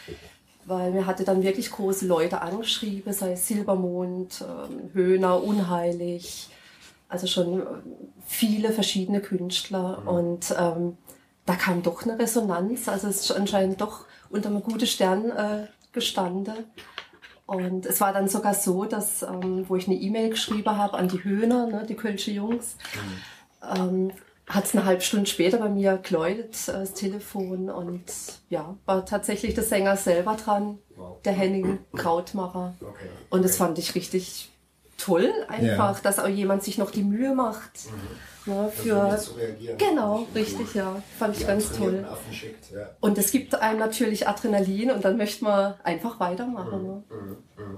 weil 0.64 0.92
mir 0.92 1.04
hatte 1.04 1.24
dann 1.24 1.42
wirklich 1.42 1.70
große 1.70 2.06
Leute 2.06 2.40
angeschrieben, 2.40 3.12
sei 3.12 3.32
es 3.32 3.46
Silbermond, 3.46 4.40
äh, 4.40 4.94
Höhner, 4.94 5.42
Unheilig, 5.42 6.48
also 7.08 7.26
schon 7.26 7.66
viele 8.26 8.72
verschiedene 8.72 9.20
Künstler 9.20 10.00
mhm. 10.02 10.08
und 10.08 10.54
ähm, 10.58 10.96
da 11.46 11.54
kam 11.54 11.82
doch 11.82 12.02
eine 12.02 12.18
Resonanz. 12.18 12.88
Also 12.88 13.08
es 13.08 13.22
ist 13.22 13.32
anscheinend 13.32 13.80
doch 13.80 14.04
unter 14.28 14.50
einem 14.50 14.62
guten 14.62 14.86
Stern 14.86 15.30
äh, 15.30 15.66
gestanden. 15.92 16.66
Und 17.46 17.86
es 17.86 18.02
war 18.02 18.12
dann 18.12 18.28
sogar 18.28 18.52
so, 18.52 18.84
dass, 18.84 19.22
ähm, 19.22 19.64
wo 19.66 19.76
ich 19.76 19.86
eine 19.86 19.96
E-Mail 19.96 20.28
geschrieben 20.28 20.76
habe 20.76 20.98
an 20.98 21.08
die 21.08 21.24
Höhner, 21.24 21.66
ne, 21.66 21.86
die 21.88 21.94
Kölsche 21.94 22.30
Jungs, 22.30 22.76
mhm. 22.94 23.80
ähm, 23.80 24.12
hat 24.46 24.64
es 24.64 24.74
eine 24.74 24.84
halbe 24.84 25.00
Stunde 25.00 25.26
später 25.26 25.56
bei 25.56 25.70
mir 25.70 25.96
geläutet, 25.96 26.68
äh, 26.68 26.72
das 26.72 26.92
Telefon. 26.92 27.70
Und 27.70 28.04
ja, 28.50 28.76
war 28.84 29.06
tatsächlich 29.06 29.54
der 29.54 29.64
Sänger 29.64 29.96
selber 29.96 30.34
dran, 30.34 30.78
wow. 30.96 31.16
der 31.22 31.32
Henning 31.32 31.78
Krautmacher. 31.96 32.74
Okay. 32.82 33.08
Und 33.30 33.42
das 33.42 33.56
fand 33.56 33.78
ich 33.78 33.94
richtig 33.94 34.50
toll, 34.98 35.32
einfach, 35.48 35.96
ja. 35.96 36.00
dass 36.02 36.18
auch 36.18 36.28
jemand 36.28 36.62
sich 36.62 36.76
noch 36.76 36.90
die 36.90 37.04
Mühe 37.04 37.34
macht. 37.34 37.86
Mhm. 37.86 38.52
Ne, 38.52 38.72
für 38.74 39.18
zu 39.18 39.32
reagieren. 39.34 39.76
Genau, 39.76 40.26
richtig, 40.34 40.74
ja. 40.74 41.02
Fand 41.18 41.36
ich 41.36 41.46
ganz 41.46 41.70
toll. 41.70 42.06
Schickt, 42.32 42.70
ja. 42.70 42.90
Und 43.00 43.18
es 43.18 43.30
gibt 43.30 43.54
einem 43.54 43.78
natürlich 43.78 44.26
Adrenalin 44.26 44.90
und 44.90 45.04
dann 45.04 45.18
möchte 45.18 45.44
man 45.44 45.74
einfach 45.84 46.18
weitermachen. 46.18 46.80
Mhm. 46.80 46.86
Ne? 46.86 47.02
Mhm. 47.10 47.76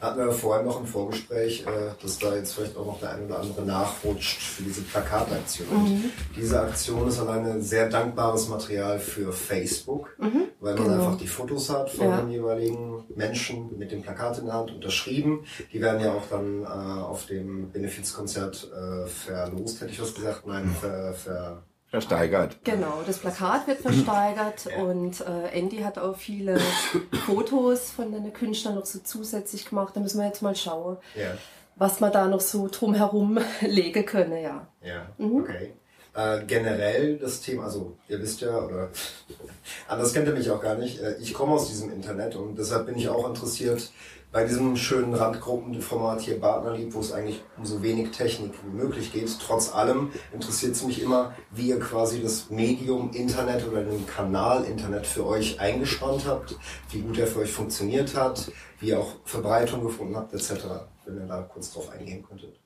Hatten 0.00 0.18
wir 0.18 0.32
vorhin 0.32 0.66
noch 0.66 0.80
im 0.80 0.86
Vorgespräch, 0.86 1.64
äh, 1.66 1.90
dass 2.00 2.18
da 2.18 2.34
jetzt 2.34 2.54
vielleicht 2.54 2.76
auch 2.76 2.86
noch 2.86 3.00
der 3.00 3.14
ein 3.14 3.26
oder 3.26 3.40
andere 3.40 3.62
nachrutscht 3.62 4.40
für 4.40 4.62
diese 4.62 4.82
Plakataktion. 4.82 5.68
Mhm. 5.68 6.04
Diese 6.36 6.60
Aktion 6.60 7.08
ist 7.08 7.18
alleine 7.18 7.60
sehr 7.60 7.88
dankbares 7.88 8.48
Material 8.48 8.98
für 9.00 9.32
Facebook, 9.32 10.14
mhm. 10.18 10.44
weil 10.60 10.74
man 10.74 10.84
genau. 10.84 10.94
einfach 10.94 11.18
die 11.18 11.26
Fotos 11.26 11.70
hat 11.70 11.90
von 11.90 12.08
ja. 12.08 12.20
den 12.20 12.30
jeweiligen 12.30 13.04
Menschen 13.14 13.76
mit 13.76 13.90
dem 13.90 14.02
Plakat 14.02 14.38
in 14.38 14.46
der 14.46 14.54
Hand 14.54 14.70
unterschrieben. 14.70 15.44
Die 15.72 15.80
werden 15.80 16.00
ja 16.00 16.12
auch 16.12 16.28
dann 16.30 16.62
äh, 16.62 16.66
auf 16.66 17.26
dem 17.26 17.70
Benefizkonzert 17.72 18.70
äh, 18.72 19.06
verlost, 19.06 19.80
hätte 19.80 19.92
ich 19.92 20.00
was 20.00 20.14
gesagt. 20.14 20.46
Nein, 20.46 20.66
mhm. 20.66 20.74
ver, 20.74 21.14
ver 21.14 21.62
versteigert. 21.90 22.58
Genau, 22.64 23.02
das 23.06 23.18
Plakat 23.18 23.66
wird 23.66 23.80
versteigert 23.80 24.68
und 24.78 25.20
äh, 25.22 25.58
Andy 25.58 25.78
hat 25.78 25.98
auch 25.98 26.16
viele 26.16 26.58
Fotos 27.26 27.90
von 27.90 28.12
den 28.12 28.32
Künstlern 28.32 28.74
noch 28.74 28.86
so 28.86 28.98
zusätzlich 29.00 29.68
gemacht. 29.68 29.96
Da 29.96 30.00
müssen 30.00 30.18
wir 30.18 30.26
jetzt 30.26 30.42
mal 30.42 30.54
schauen, 30.54 30.98
ja. 31.14 31.36
was 31.76 32.00
man 32.00 32.12
da 32.12 32.26
noch 32.28 32.40
so 32.40 32.68
drumherum 32.70 33.38
legen 33.62 34.04
könne, 34.04 34.42
ja. 34.42 34.66
Ja, 34.82 35.06
mhm. 35.16 35.42
okay. 35.42 35.72
Äh, 36.14 36.44
generell 36.46 37.16
das 37.16 37.40
Thema, 37.40 37.64
also 37.64 37.96
ihr 38.08 38.20
wisst 38.20 38.40
ja, 38.40 38.58
oder 38.58 38.90
anders 39.88 40.12
kennt 40.12 40.26
ihr 40.26 40.34
mich 40.34 40.50
auch 40.50 40.60
gar 40.60 40.74
nicht, 40.74 41.00
äh, 41.00 41.16
ich 41.20 41.32
komme 41.32 41.52
aus 41.52 41.68
diesem 41.68 41.92
Internet 41.92 42.34
und 42.34 42.58
deshalb 42.58 42.86
bin 42.86 42.96
ich 42.96 43.08
auch 43.08 43.28
interessiert, 43.28 43.90
bei 44.30 44.44
diesem 44.44 44.76
schönen 44.76 45.14
Randgruppenformat 45.14 46.20
hier 46.20 46.38
Partnerlieb, 46.38 46.92
wo 46.92 47.00
es 47.00 47.12
eigentlich 47.12 47.42
um 47.56 47.64
so 47.64 47.82
wenig 47.82 48.10
Technik 48.10 48.52
wie 48.62 48.76
möglich 48.76 49.12
geht, 49.12 49.30
trotz 49.40 49.74
allem 49.74 50.10
interessiert 50.32 50.72
es 50.72 50.84
mich 50.84 51.02
immer, 51.02 51.34
wie 51.50 51.70
ihr 51.70 51.80
quasi 51.80 52.22
das 52.22 52.50
Medium 52.50 53.10
Internet 53.12 53.66
oder 53.66 53.82
den 53.82 54.06
Kanal 54.06 54.64
Internet 54.64 55.06
für 55.06 55.26
euch 55.26 55.60
eingespannt 55.60 56.26
habt, 56.26 56.56
wie 56.90 57.00
gut 57.00 57.18
er 57.18 57.26
für 57.26 57.40
euch 57.40 57.52
funktioniert 57.52 58.14
hat, 58.14 58.52
wie 58.80 58.88
ihr 58.88 59.00
auch 59.00 59.14
Verbreitung 59.24 59.82
gefunden 59.82 60.16
habt, 60.16 60.34
etc. 60.34 60.64
Wenn 61.06 61.16
ihr 61.16 61.26
da 61.26 61.40
kurz 61.42 61.72
drauf 61.72 61.90
eingehen 61.90 62.22
könntet. 62.22 62.60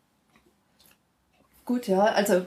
Gut, 1.65 1.87
ja, 1.87 2.07
also 2.07 2.43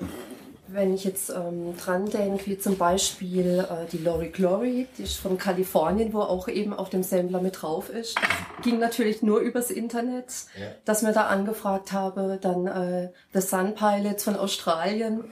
wenn 0.68 0.94
ich 0.94 1.04
jetzt 1.04 1.30
ähm, 1.30 1.76
dran 1.78 2.10
denke, 2.10 2.48
wie 2.48 2.58
zum 2.58 2.78
Beispiel 2.78 3.60
äh, 3.70 3.90
die 3.92 3.98
Lori 3.98 4.30
Glory, 4.30 4.88
die 4.98 5.04
ist 5.04 5.18
von 5.18 5.38
Kalifornien, 5.38 6.14
wo 6.14 6.22
auch 6.22 6.48
eben 6.48 6.74
auf 6.74 6.90
dem 6.90 7.04
Sampler 7.04 7.42
mit 7.42 7.62
drauf 7.62 7.90
ist, 7.90 8.18
ging 8.64 8.80
natürlich 8.80 9.22
nur 9.22 9.40
übers 9.40 9.70
Internet, 9.72 10.26
ja. 10.60 10.68
dass 10.86 11.02
mir 11.02 11.14
da 11.14 11.28
angefragt 11.28 11.92
habe. 11.92 12.40
Dann 12.42 12.68
äh, 12.68 13.10
The 13.34 13.42
Sun 13.42 13.76
Pilots 13.76 14.24
von 14.24 14.36
Australien, 14.36 15.24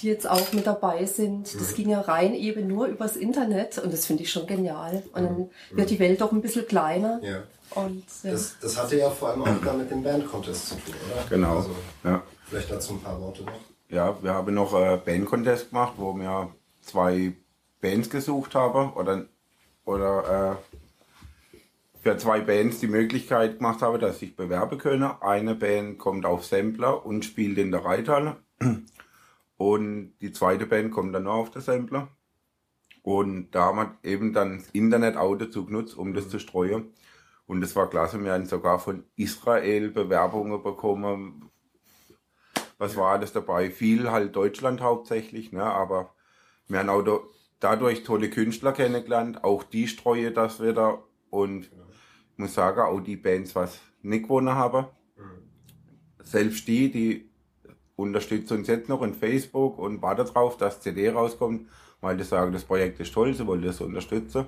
die 0.00 0.08
jetzt 0.08 0.28
auch 0.28 0.52
mit 0.52 0.66
dabei 0.66 1.04
sind. 1.04 1.54
Das 1.54 1.70
mhm. 1.70 1.74
ging 1.76 1.90
ja 1.90 2.00
rein 2.00 2.34
eben 2.34 2.66
nur 2.66 2.86
übers 2.86 3.16
Internet 3.16 3.78
und 3.78 3.92
das 3.92 4.06
finde 4.06 4.24
ich 4.24 4.32
schon 4.32 4.46
genial. 4.46 5.02
Und 5.12 5.22
dann 5.22 5.38
mhm. 5.38 5.50
wird 5.70 5.90
die 5.90 5.98
Welt 6.00 6.20
doch 6.20 6.32
ein 6.32 6.42
bisschen 6.42 6.66
kleiner. 6.66 7.20
Ja. 7.22 7.42
Und, 7.80 8.04
ja. 8.22 8.32
das, 8.32 8.56
das 8.60 8.76
hatte 8.76 8.98
ja 8.98 9.10
vor 9.10 9.30
allem 9.30 9.42
auch 9.42 9.64
da 9.64 9.72
mit 9.72 9.90
dem 9.90 10.02
Band 10.02 10.26
Contest 10.28 10.68
zu 10.68 10.74
tun, 10.76 10.94
oder? 11.12 11.24
Genau. 11.28 11.56
Also, 11.58 11.70
ja. 12.02 12.22
Vielleicht 12.48 12.70
dazu 12.70 12.94
ein 12.94 13.00
paar 13.00 13.20
Worte 13.20 13.42
noch. 13.42 13.52
Ja, 13.94 14.20
wir 14.24 14.34
haben 14.34 14.52
noch 14.52 14.74
einen 14.74 15.00
Band-Contest 15.04 15.70
gemacht, 15.70 15.92
wo 15.98 16.14
wir 16.14 16.52
zwei 16.80 17.32
Bands 17.80 18.10
gesucht 18.10 18.56
haben 18.56 18.92
oder, 18.94 19.26
oder 19.84 20.58
äh, 20.58 21.56
für 22.02 22.18
zwei 22.18 22.40
Bands 22.40 22.80
die 22.80 22.88
Möglichkeit 22.88 23.58
gemacht 23.58 23.82
habe, 23.82 24.00
dass 24.00 24.20
ich 24.20 24.34
bewerben 24.34 24.78
können. 24.78 25.12
Eine 25.20 25.54
Band 25.54 25.98
kommt 25.98 26.26
auf 26.26 26.44
Sampler 26.44 27.06
und 27.06 27.24
spielt 27.24 27.56
in 27.56 27.70
der 27.70 27.84
Reithalle 27.84 28.38
und 29.58 30.14
die 30.20 30.32
zweite 30.32 30.66
Band 30.66 30.90
kommt 30.90 31.14
dann 31.14 31.22
nur 31.22 31.34
auf 31.34 31.52
der 31.52 31.62
Sampler. 31.62 32.08
Und 33.04 33.52
da 33.52 33.66
haben 33.66 33.76
wir 33.76 34.10
eben 34.10 34.32
dann 34.32 34.58
das 34.58 34.70
Internet 34.70 35.16
auch 35.16 35.36
dazu 35.36 35.66
genutzt, 35.66 35.96
um 35.96 36.14
das 36.14 36.28
zu 36.28 36.40
streuen. 36.40 36.92
Und 37.46 37.60
das 37.60 37.76
war 37.76 37.88
klasse. 37.88 38.24
Wir 38.24 38.32
haben 38.32 38.46
sogar 38.46 38.80
von 38.80 39.04
Israel 39.14 39.90
Bewerbungen 39.90 40.64
bekommen, 40.64 41.48
was 42.84 42.96
war 42.96 43.12
alles 43.12 43.32
dabei? 43.32 43.70
Viel 43.70 44.10
halt 44.10 44.36
Deutschland 44.36 44.82
hauptsächlich, 44.82 45.52
ne? 45.52 45.64
aber 45.64 46.14
wir 46.68 46.80
haben 46.80 46.90
auch 46.90 47.22
dadurch 47.58 48.04
tolle 48.04 48.28
Künstler 48.28 48.72
kennengelernt, 48.72 49.42
auch 49.42 49.64
die 49.64 49.88
streue 49.88 50.30
das 50.32 50.62
wieder 50.62 51.02
und 51.30 51.70
genau. 51.70 51.84
ich 52.32 52.38
muss 52.38 52.54
sagen, 52.54 52.80
auch 52.80 53.00
die 53.00 53.16
Bands, 53.16 53.54
was 53.54 53.80
nicht 54.02 54.24
gewonnen 54.24 54.54
haben, 54.54 54.86
mhm. 55.16 55.22
selbst 56.22 56.68
die, 56.68 56.90
die 56.90 57.30
unterstützen 57.96 58.58
uns 58.58 58.68
jetzt 58.68 58.90
noch 58.90 59.00
in 59.02 59.14
Facebook 59.14 59.78
und 59.78 60.02
warten 60.02 60.26
drauf, 60.26 60.58
dass 60.58 60.82
CD 60.82 61.08
rauskommt, 61.08 61.66
weil 62.02 62.18
die 62.18 62.24
sagen, 62.24 62.52
das 62.52 62.64
Projekt 62.64 63.00
ist 63.00 63.14
toll, 63.14 63.32
sie 63.32 63.46
wollen 63.46 63.62
das 63.62 63.80
unterstützen. 63.80 64.46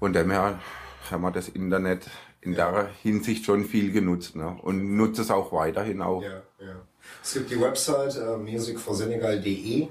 Und 0.00 0.14
dann 0.14 0.32
haben 0.32 1.22
wir 1.22 1.30
das 1.30 1.50
Internet 1.50 2.10
in 2.40 2.54
ja. 2.54 2.70
der 2.72 2.90
Hinsicht 3.02 3.44
schon 3.44 3.64
viel 3.64 3.92
genutzt 3.92 4.34
ne? 4.34 4.56
und 4.62 4.96
nutze 4.96 5.20
es 5.22 5.30
auch 5.30 5.52
weiterhin 5.52 6.00
auch. 6.00 6.22
Ja, 6.22 6.42
ja. 6.58 6.86
Es 7.22 7.34
gibt 7.34 7.50
die 7.50 7.60
Website 7.60 8.16
äh, 8.16 8.36
musicforsenegal.de, 8.36 9.88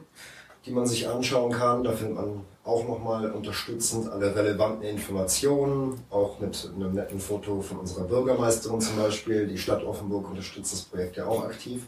die 0.65 0.71
man 0.71 0.85
sich 0.85 1.07
anschauen 1.07 1.51
kann. 1.51 1.83
Da 1.83 1.91
findet 1.91 2.15
man 2.15 2.45
auch 2.63 2.87
nochmal 2.87 3.31
unterstützend 3.31 4.09
alle 4.09 4.35
relevanten 4.35 4.83
Informationen, 4.83 5.99
auch 6.09 6.39
mit 6.39 6.71
einem 6.75 6.93
netten 6.93 7.19
Foto 7.19 7.61
von 7.61 7.79
unserer 7.79 8.05
Bürgermeisterin 8.05 8.81
zum 8.81 8.97
Beispiel. 8.97 9.47
Die 9.47 9.57
Stadt 9.57 9.83
Offenburg 9.83 10.29
unterstützt 10.29 10.73
das 10.73 10.81
Projekt 10.81 11.17
ja 11.17 11.25
auch 11.25 11.43
aktiv. 11.43 11.83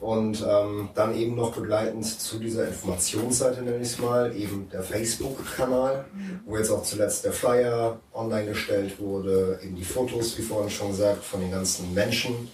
Und 0.00 0.44
ähm, 0.46 0.90
dann 0.94 1.16
eben 1.16 1.34
noch 1.34 1.54
begleitend 1.54 2.04
zu 2.04 2.38
dieser 2.38 2.66
Informationsseite, 2.68 3.62
nenne 3.62 3.78
ich 3.78 3.92
es 3.92 3.98
mal, 3.98 4.36
eben 4.36 4.68
der 4.70 4.82
Facebook-Kanal, 4.82 6.04
wo 6.44 6.58
jetzt 6.58 6.70
auch 6.70 6.82
zuletzt 6.82 7.24
der 7.24 7.32
Flyer 7.32 8.00
online 8.12 8.46
gestellt 8.46 9.00
wurde, 9.00 9.58
eben 9.62 9.76
die 9.76 9.84
Fotos, 9.84 10.36
wie 10.36 10.42
vorhin 10.42 10.68
schon 10.68 10.90
gesagt, 10.90 11.24
von 11.24 11.40
den 11.40 11.52
ganzen 11.52 11.94
Menschen, 11.94 12.50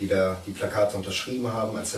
die 0.00 0.08
da 0.08 0.40
die 0.46 0.52
Plakate 0.52 0.96
unterschrieben 0.96 1.52
haben, 1.52 1.78
etc. 1.78 1.96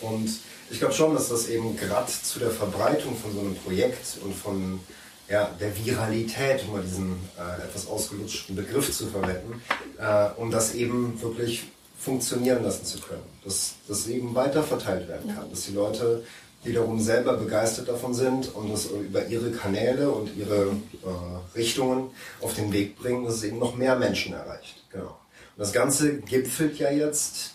Und 0.00 0.28
ich 0.70 0.78
glaube 0.78 0.94
schon, 0.94 1.14
dass 1.14 1.28
das 1.28 1.48
eben 1.48 1.76
gerade 1.76 2.10
zu 2.10 2.38
der 2.38 2.50
Verbreitung 2.50 3.16
von 3.16 3.32
so 3.32 3.40
einem 3.40 3.56
Projekt 3.56 4.18
und 4.22 4.34
von 4.34 4.80
ja, 5.28 5.50
der 5.60 5.76
Viralität, 5.76 6.62
um 6.66 6.72
mal 6.72 6.82
diesen 6.82 7.12
äh, 7.38 7.62
etwas 7.62 7.86
ausgelutschten 7.86 8.56
Begriff 8.56 8.92
zu 8.92 9.06
verwenden, 9.06 9.62
äh, 9.98 10.28
um 10.36 10.50
das 10.50 10.74
eben 10.74 11.20
wirklich 11.22 11.64
funktionieren 11.98 12.64
lassen 12.64 12.84
zu 12.84 13.00
können. 13.00 13.22
Dass 13.44 13.74
das 13.88 14.06
eben 14.08 14.34
weiter 14.34 14.62
verteilt 14.62 15.08
werden 15.08 15.34
kann, 15.34 15.48
dass 15.50 15.64
die 15.66 15.72
Leute 15.72 16.24
wiederum 16.64 17.00
selber 17.00 17.34
begeistert 17.34 17.88
davon 17.88 18.14
sind 18.14 18.54
und 18.54 18.70
es 18.70 18.86
über 18.86 19.26
ihre 19.26 19.50
Kanäle 19.50 20.10
und 20.10 20.36
ihre 20.36 20.66
äh, 20.66 21.56
Richtungen 21.56 22.10
auf 22.40 22.54
den 22.54 22.72
Weg 22.72 22.96
bringen, 22.96 23.24
dass 23.24 23.36
es 23.36 23.44
eben 23.44 23.58
noch 23.58 23.74
mehr 23.74 23.96
Menschen 23.96 24.34
erreicht. 24.34 24.84
Genau. 24.90 25.16
Das 25.56 25.72
Ganze 25.72 26.18
gipfelt 26.18 26.78
ja 26.78 26.90
jetzt 26.90 27.54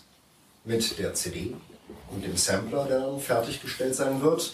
mit 0.64 0.98
der 0.98 1.14
CD 1.14 1.54
und 2.10 2.24
dem 2.24 2.36
Sampler, 2.36 2.86
der 2.86 3.00
dann 3.00 3.20
fertiggestellt 3.20 3.94
sein 3.94 4.20
wird. 4.22 4.52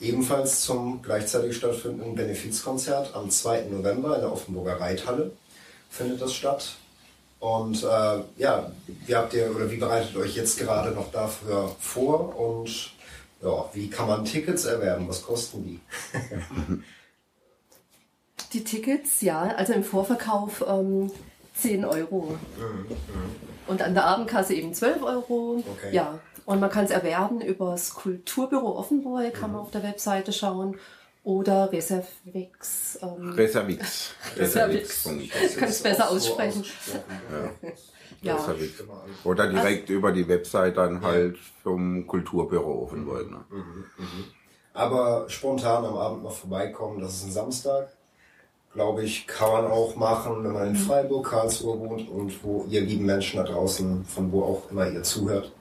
Ebenfalls 0.00 0.62
zum 0.62 1.02
gleichzeitig 1.02 1.56
stattfindenden 1.56 2.14
Benefizkonzert 2.14 3.14
am 3.14 3.30
2. 3.30 3.64
November 3.64 4.14
in 4.14 4.22
der 4.22 4.32
Offenburger 4.32 4.80
Reithalle 4.80 5.32
findet 5.90 6.22
das 6.22 6.32
statt. 6.32 6.76
Und 7.38 7.82
äh, 7.82 8.22
ja, 8.36 8.70
wie 9.06 9.14
habt 9.14 9.34
ihr 9.34 9.54
oder 9.54 9.70
wie 9.70 9.76
bereitet 9.76 10.14
ihr 10.14 10.20
euch 10.20 10.36
jetzt 10.36 10.58
gerade 10.58 10.90
noch 10.90 11.10
dafür 11.10 11.74
vor 11.80 12.38
und 12.38 12.92
ja, 13.42 13.70
wie 13.72 13.88
kann 13.88 14.06
man 14.06 14.24
Tickets 14.24 14.66
erwerben? 14.66 15.08
Was 15.08 15.22
kosten 15.22 15.64
die? 15.64 15.80
die 18.52 18.64
Tickets, 18.64 19.22
ja, 19.22 19.42
also 19.56 19.72
im 19.72 19.84
Vorverkauf 19.84 20.62
ähm, 20.68 21.10
10 21.60 21.84
Euro. 21.84 22.36
Mhm, 22.56 22.96
und 23.66 23.82
an 23.82 23.94
der 23.94 24.04
Abendkasse 24.04 24.54
eben 24.54 24.74
12 24.74 25.02
Euro. 25.02 25.62
Okay. 25.76 25.94
Ja, 25.94 26.18
und 26.44 26.60
man 26.60 26.70
kann 26.70 26.84
es 26.84 26.90
erwerben 26.90 27.40
über 27.40 27.70
das 27.70 27.94
Kulturbüro 27.94 28.76
Offenburg, 28.76 29.34
kann 29.34 29.50
mhm. 29.50 29.56
man 29.56 29.62
auf 29.62 29.70
der 29.70 29.82
Webseite 29.82 30.32
schauen. 30.32 30.76
Oder 31.22 31.70
Reservix. 31.70 32.98
Ähm, 33.02 33.32
Reservix. 33.32 34.14
Reservix. 34.36 35.06
Ich 35.06 35.56
kann 35.56 35.68
es 35.68 35.82
besser 35.82 36.10
aussprechen. 36.10 36.64
Ja. 38.22 38.34
ja. 38.34 38.54
Oder 39.24 39.48
direkt 39.48 39.82
also, 39.82 39.92
über 39.92 40.12
die 40.12 40.26
Website 40.26 40.78
dann 40.78 41.02
halt 41.02 41.36
vom 41.62 42.06
Kulturbüro 42.06 42.84
Offenburg. 42.84 43.30
Ne? 43.30 43.44
Mhm, 43.50 43.84
mhm. 43.98 44.24
Aber 44.72 45.28
spontan 45.28 45.84
am 45.84 45.96
Abend 45.96 46.22
noch 46.22 46.32
vorbeikommen, 46.32 47.00
das 47.00 47.16
ist 47.16 47.24
ein 47.26 47.32
Samstag. 47.32 47.90
Glaube 48.72 49.02
ich, 49.02 49.26
kann 49.26 49.50
man 49.50 49.66
auch 49.66 49.96
machen, 49.96 50.44
wenn 50.44 50.52
man 50.52 50.68
in 50.68 50.72
mhm. 50.74 50.78
Freiburg, 50.78 51.30
Karlsruhe 51.30 51.80
wohnt 51.80 52.08
und 52.08 52.44
wo 52.44 52.64
ihr 52.68 52.82
lieben 52.82 53.04
Menschen 53.04 53.38
da 53.38 53.42
draußen, 53.44 54.04
von 54.04 54.30
wo 54.30 54.44
auch 54.44 54.70
immer 54.70 54.88
ihr 54.88 55.02
zuhört, 55.02 55.52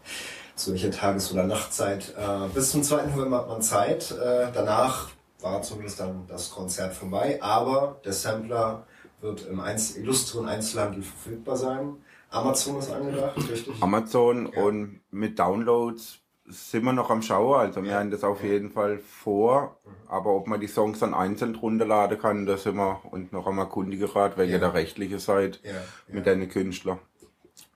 zu 0.56 0.72
welcher 0.74 0.92
Tages- 0.92 1.32
oder 1.34 1.44
Nachtzeit. 1.44 2.14
Äh, 2.18 2.50
bis 2.54 2.72
zum 2.72 2.84
2. 2.84 3.08
November 3.08 3.40
hat 3.40 3.48
man 3.48 3.62
Zeit. 3.64 4.12
Äh, 4.12 4.48
danach 4.54 5.10
war 5.42 5.62
zumindest 5.64 6.00
dann 6.00 6.26
das 6.28 6.52
Konzert 6.52 6.94
vorbei, 6.94 7.40
aber 7.42 8.00
der 8.06 8.14
Sampler 8.14 8.86
wird 9.22 9.48
im 9.48 9.60
Einz 9.60 9.96
illustren 9.96 10.48
Einzelhandel 10.48 11.02
verfügbar 11.02 11.58
sein. 11.58 11.96
Amazon 12.30 12.78
ist 12.78 12.92
angedacht, 12.92 13.38
richtig? 13.50 13.74
Amazon 13.82 14.52
ja. 14.54 14.62
und 14.62 15.02
mit 15.12 15.40
Downloads 15.40 16.20
sind 16.50 16.84
wir 16.84 16.94
noch 16.94 17.10
am 17.10 17.22
Schauen, 17.22 17.60
also 17.60 17.84
wir 17.84 17.92
ja. 17.92 18.00
haben 18.00 18.12
das 18.12 18.24
auf 18.24 18.44
ja. 18.44 18.50
jeden 18.50 18.72
Fall 18.72 18.98
vor, 18.98 19.78
aber 20.08 20.32
ob 20.32 20.48
man 20.48 20.60
die 20.60 20.68
Songs 20.68 21.00
dann 21.00 21.14
einzeln 21.14 21.56
runterladen 21.56 22.20
kann, 22.20 22.46
da 22.46 22.58
sind 22.58 22.76
wir 22.76 23.02
und 23.12 23.32
noch 23.32 23.48
einmal 23.48 23.70
kundigerat, 23.70 24.38
weil 24.38 24.50
ihr 24.50 24.60
der 24.60 24.74
rechtliche 24.74 25.20
seid 25.20 25.62
mit 26.08 26.26
deinen 26.26 26.50
Künstlern. 26.50 27.00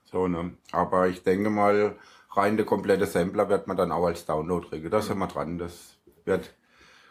So, 0.04 0.28
ne? 0.28 0.52
Aber 0.72 1.08
ich 1.08 1.22
denke 1.22 1.50
mal, 1.50 1.96
rein 2.30 2.56
der 2.56 2.66
komplette 2.66 3.06
Sampler 3.06 3.48
wird 3.48 3.66
man 3.66 3.76
dann 3.76 3.92
auch 3.92 4.06
als 4.06 4.26
Download 4.26 4.66
kriegen. 4.68 4.90
Da 4.90 5.00
sind 5.00 5.18
wir 5.18 5.26
dran. 5.26 5.58
Das 5.58 5.98
wird 6.24 6.54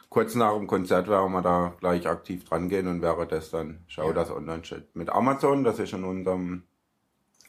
kurz 0.09 0.35
nach 0.35 0.53
dem 0.53 0.67
Konzert 0.67 1.07
werden 1.07 1.31
wir 1.31 1.41
da 1.41 1.73
gleich 1.79 2.07
aktiv 2.07 2.43
dran 2.45 2.69
gehen 2.69 2.87
und 2.87 3.01
wäre 3.01 3.27
das 3.27 3.49
dann, 3.51 3.83
schau 3.87 4.07
ja. 4.07 4.13
das 4.13 4.31
online 4.31 4.63
steht. 4.63 4.95
Mit 4.95 5.09
Amazon, 5.09 5.63
das 5.63 5.79
ist 5.79 5.93
in 5.93 6.03
unserem, 6.03 6.63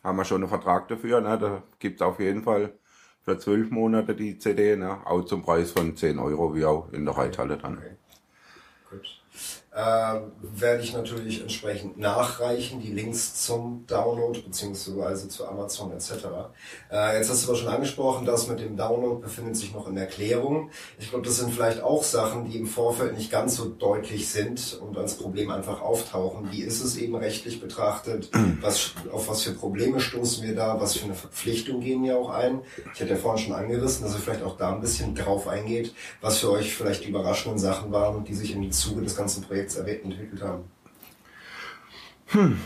haben 0.02 0.16
wir 0.16 0.25
schon 0.25 0.42
einen 0.42 0.49
Vertrag 0.49 0.88
dafür, 0.88 1.21
ne? 1.21 1.38
Da 1.38 1.62
gibt's 1.78 2.02
auf 2.02 2.21
jeden 2.21 2.42
Fall 2.42 2.73
für 3.24 3.38
zwölf 3.38 3.70
Monate 3.70 4.14
die 4.14 4.38
CD, 4.38 4.76
ne? 4.76 5.06
Auch 5.06 5.24
zum 5.24 5.42
Preis 5.42 5.70
von 5.70 5.96
10 5.96 6.18
Euro, 6.18 6.54
wie 6.54 6.64
auch 6.64 6.92
in 6.92 7.04
der 7.04 7.16
Reithalle 7.16 7.56
dann. 7.56 7.78
Okay. 7.78 7.96
Gut 8.90 9.63
äh, 9.74 10.20
werde 10.40 10.82
ich 10.82 10.92
natürlich 10.92 11.40
entsprechend 11.40 11.98
nachreichen, 11.98 12.80
die 12.80 12.92
Links 12.92 13.42
zum 13.44 13.84
Download 13.88 14.40
beziehungsweise 14.40 15.28
zu 15.28 15.48
Amazon 15.48 15.90
etc. 15.90 16.12
Äh, 16.92 17.18
jetzt 17.18 17.28
hast 17.28 17.44
du 17.44 17.48
aber 17.48 17.58
schon 17.58 17.68
angesprochen, 17.68 18.24
das 18.24 18.46
mit 18.46 18.60
dem 18.60 18.76
Download 18.76 19.20
befindet 19.20 19.56
sich 19.56 19.74
noch 19.74 19.88
in 19.88 19.96
Erklärung. 19.96 20.70
Ich 21.00 21.10
glaube, 21.10 21.26
das 21.26 21.38
sind 21.38 21.52
vielleicht 21.52 21.82
auch 21.82 22.04
Sachen, 22.04 22.44
die 22.44 22.56
im 22.56 22.68
Vorfeld 22.68 23.18
nicht 23.18 23.32
ganz 23.32 23.56
so 23.56 23.68
deutlich 23.68 24.28
sind 24.28 24.78
und 24.80 24.96
als 24.96 25.14
Problem 25.16 25.50
einfach 25.50 25.82
auftauchen. 25.82 26.52
Wie 26.52 26.62
ist 26.62 26.80
es 26.80 26.96
eben 26.96 27.16
rechtlich 27.16 27.60
betrachtet? 27.60 28.30
Was, 28.60 28.92
auf 29.10 29.28
was 29.28 29.42
für 29.42 29.52
Probleme 29.52 29.98
stoßen 29.98 30.44
wir 30.44 30.54
da? 30.54 30.80
Was 30.80 30.96
für 30.96 31.04
eine 31.04 31.14
Verpflichtung 31.14 31.80
gehen 31.80 32.04
wir 32.04 32.16
auch 32.16 32.30
ein? 32.30 32.60
Ich 32.94 33.00
hatte 33.00 33.10
ja 33.10 33.16
vorhin 33.16 33.46
schon 33.46 33.54
angerissen, 33.54 34.04
dass 34.04 34.14
ihr 34.14 34.20
vielleicht 34.20 34.42
auch 34.42 34.56
da 34.56 34.72
ein 34.72 34.80
bisschen 34.80 35.14
drauf 35.14 35.48
eingeht, 35.48 35.92
was 36.20 36.38
für 36.38 36.52
euch 36.52 36.74
vielleicht 36.74 37.04
die 37.04 37.08
überraschenden 37.08 37.58
Sachen 37.58 37.90
waren, 37.90 38.24
die 38.24 38.34
sich 38.34 38.54
im 38.54 38.70
Zuge 38.70 39.02
des 39.02 39.16
ganzen 39.16 39.42
Projekts 39.42 39.63
jetzt 39.64 39.77
entwickelt 39.79 40.42
haben? 40.42 40.64
Hm. 42.27 42.61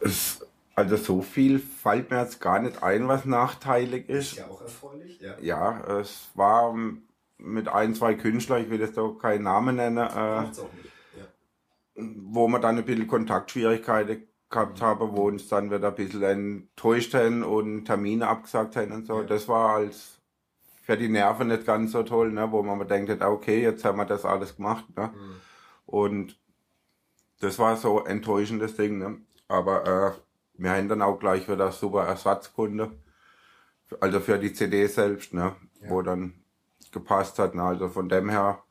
Es, 0.00 0.46
also 0.74 0.96
so 0.96 1.22
viel 1.22 1.58
fällt 1.58 2.10
mir 2.10 2.20
jetzt 2.20 2.40
gar 2.40 2.60
nicht 2.60 2.82
ein, 2.82 3.08
was 3.08 3.24
nachteilig 3.24 4.08
ist. 4.08 4.32
Ist 4.32 4.38
ja 4.38 4.46
auch 4.46 4.62
erfreulich, 4.62 5.20
ja. 5.20 5.38
Ja, 5.40 5.98
es 5.98 6.28
war 6.34 6.74
mit 7.38 7.68
ein, 7.68 7.94
zwei 7.94 8.14
Künstlern, 8.14 8.62
ich 8.62 8.70
will 8.70 8.80
jetzt 8.80 8.98
auch 8.98 9.18
keinen 9.18 9.44
Namen 9.44 9.76
nennen, 9.76 9.98
äh, 9.98 10.10
auch 10.10 10.46
nicht. 10.46 10.60
Ja. 11.16 12.04
wo 12.16 12.48
wir 12.48 12.58
dann 12.58 12.78
ein 12.78 12.84
bisschen 12.84 13.06
Kontaktschwierigkeiten 13.06 14.26
gehabt 14.48 14.80
mhm. 14.80 14.84
haben, 14.84 15.12
wo 15.12 15.28
uns 15.28 15.48
dann 15.48 15.70
wieder 15.70 15.88
ein 15.88 15.94
bisschen 15.94 16.22
enttäuscht 16.22 17.14
haben 17.14 17.42
und 17.42 17.84
Termine 17.84 18.26
abgesagt 18.28 18.76
haben 18.76 18.92
und 18.92 19.06
so. 19.06 19.20
Ja. 19.20 19.26
Das 19.26 19.48
war 19.48 19.76
als 19.76 20.18
für 20.82 20.96
die 20.96 21.08
Nerven 21.08 21.48
nicht 21.48 21.66
ganz 21.66 21.92
so 21.92 22.02
toll, 22.02 22.32
ne, 22.32 22.50
wo 22.50 22.62
man 22.62 22.86
denkt, 22.88 23.22
okay, 23.22 23.62
jetzt 23.62 23.84
haben 23.84 23.98
wir 23.98 24.06
das 24.06 24.24
alles 24.24 24.56
gemacht. 24.56 24.84
Ne. 24.96 25.06
Mhm. 25.14 25.40
Und 25.90 26.38
das 27.40 27.58
war 27.58 27.76
so 27.76 28.04
enttäuschendes 28.04 28.76
Ding. 28.76 28.98
Ne? 28.98 29.18
Aber 29.48 29.86
äh, 29.86 30.62
wir 30.62 30.70
haben 30.70 30.88
dann 30.88 31.02
auch 31.02 31.18
gleich 31.18 31.48
wieder 31.48 31.72
super 31.72 32.04
Ersatzkunde. 32.04 32.92
Also 33.98 34.20
für 34.20 34.38
die 34.38 34.52
CD 34.52 34.86
selbst, 34.86 35.34
ne? 35.34 35.56
Ja. 35.82 35.90
wo 35.90 36.02
dann 36.02 36.34
gepasst 36.92 37.40
hat. 37.40 37.56
Ne? 37.56 37.62
Also 37.62 37.88
von 37.88 38.08
dem 38.08 38.28
her, 38.28 38.62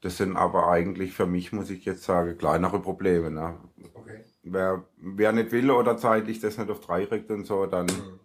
das 0.00 0.16
sind 0.16 0.36
aber 0.36 0.68
eigentlich 0.68 1.12
für 1.12 1.26
mich, 1.26 1.52
muss 1.52 1.68
ich 1.68 1.84
jetzt 1.84 2.04
sagen, 2.04 2.38
kleinere 2.38 2.80
Probleme. 2.80 3.30
Ne? 3.30 3.58
Okay. 3.92 4.24
Wer, 4.42 4.84
wer 4.96 5.32
nicht 5.32 5.52
will 5.52 5.70
oder 5.70 5.98
zeitlich 5.98 6.40
das 6.40 6.56
nicht 6.56 6.70
auf 6.70 6.80
drei 6.80 7.04
kriegt 7.04 7.30
und 7.30 7.44
so, 7.44 7.66
dann, 7.66 7.86
mhm. 7.86 8.20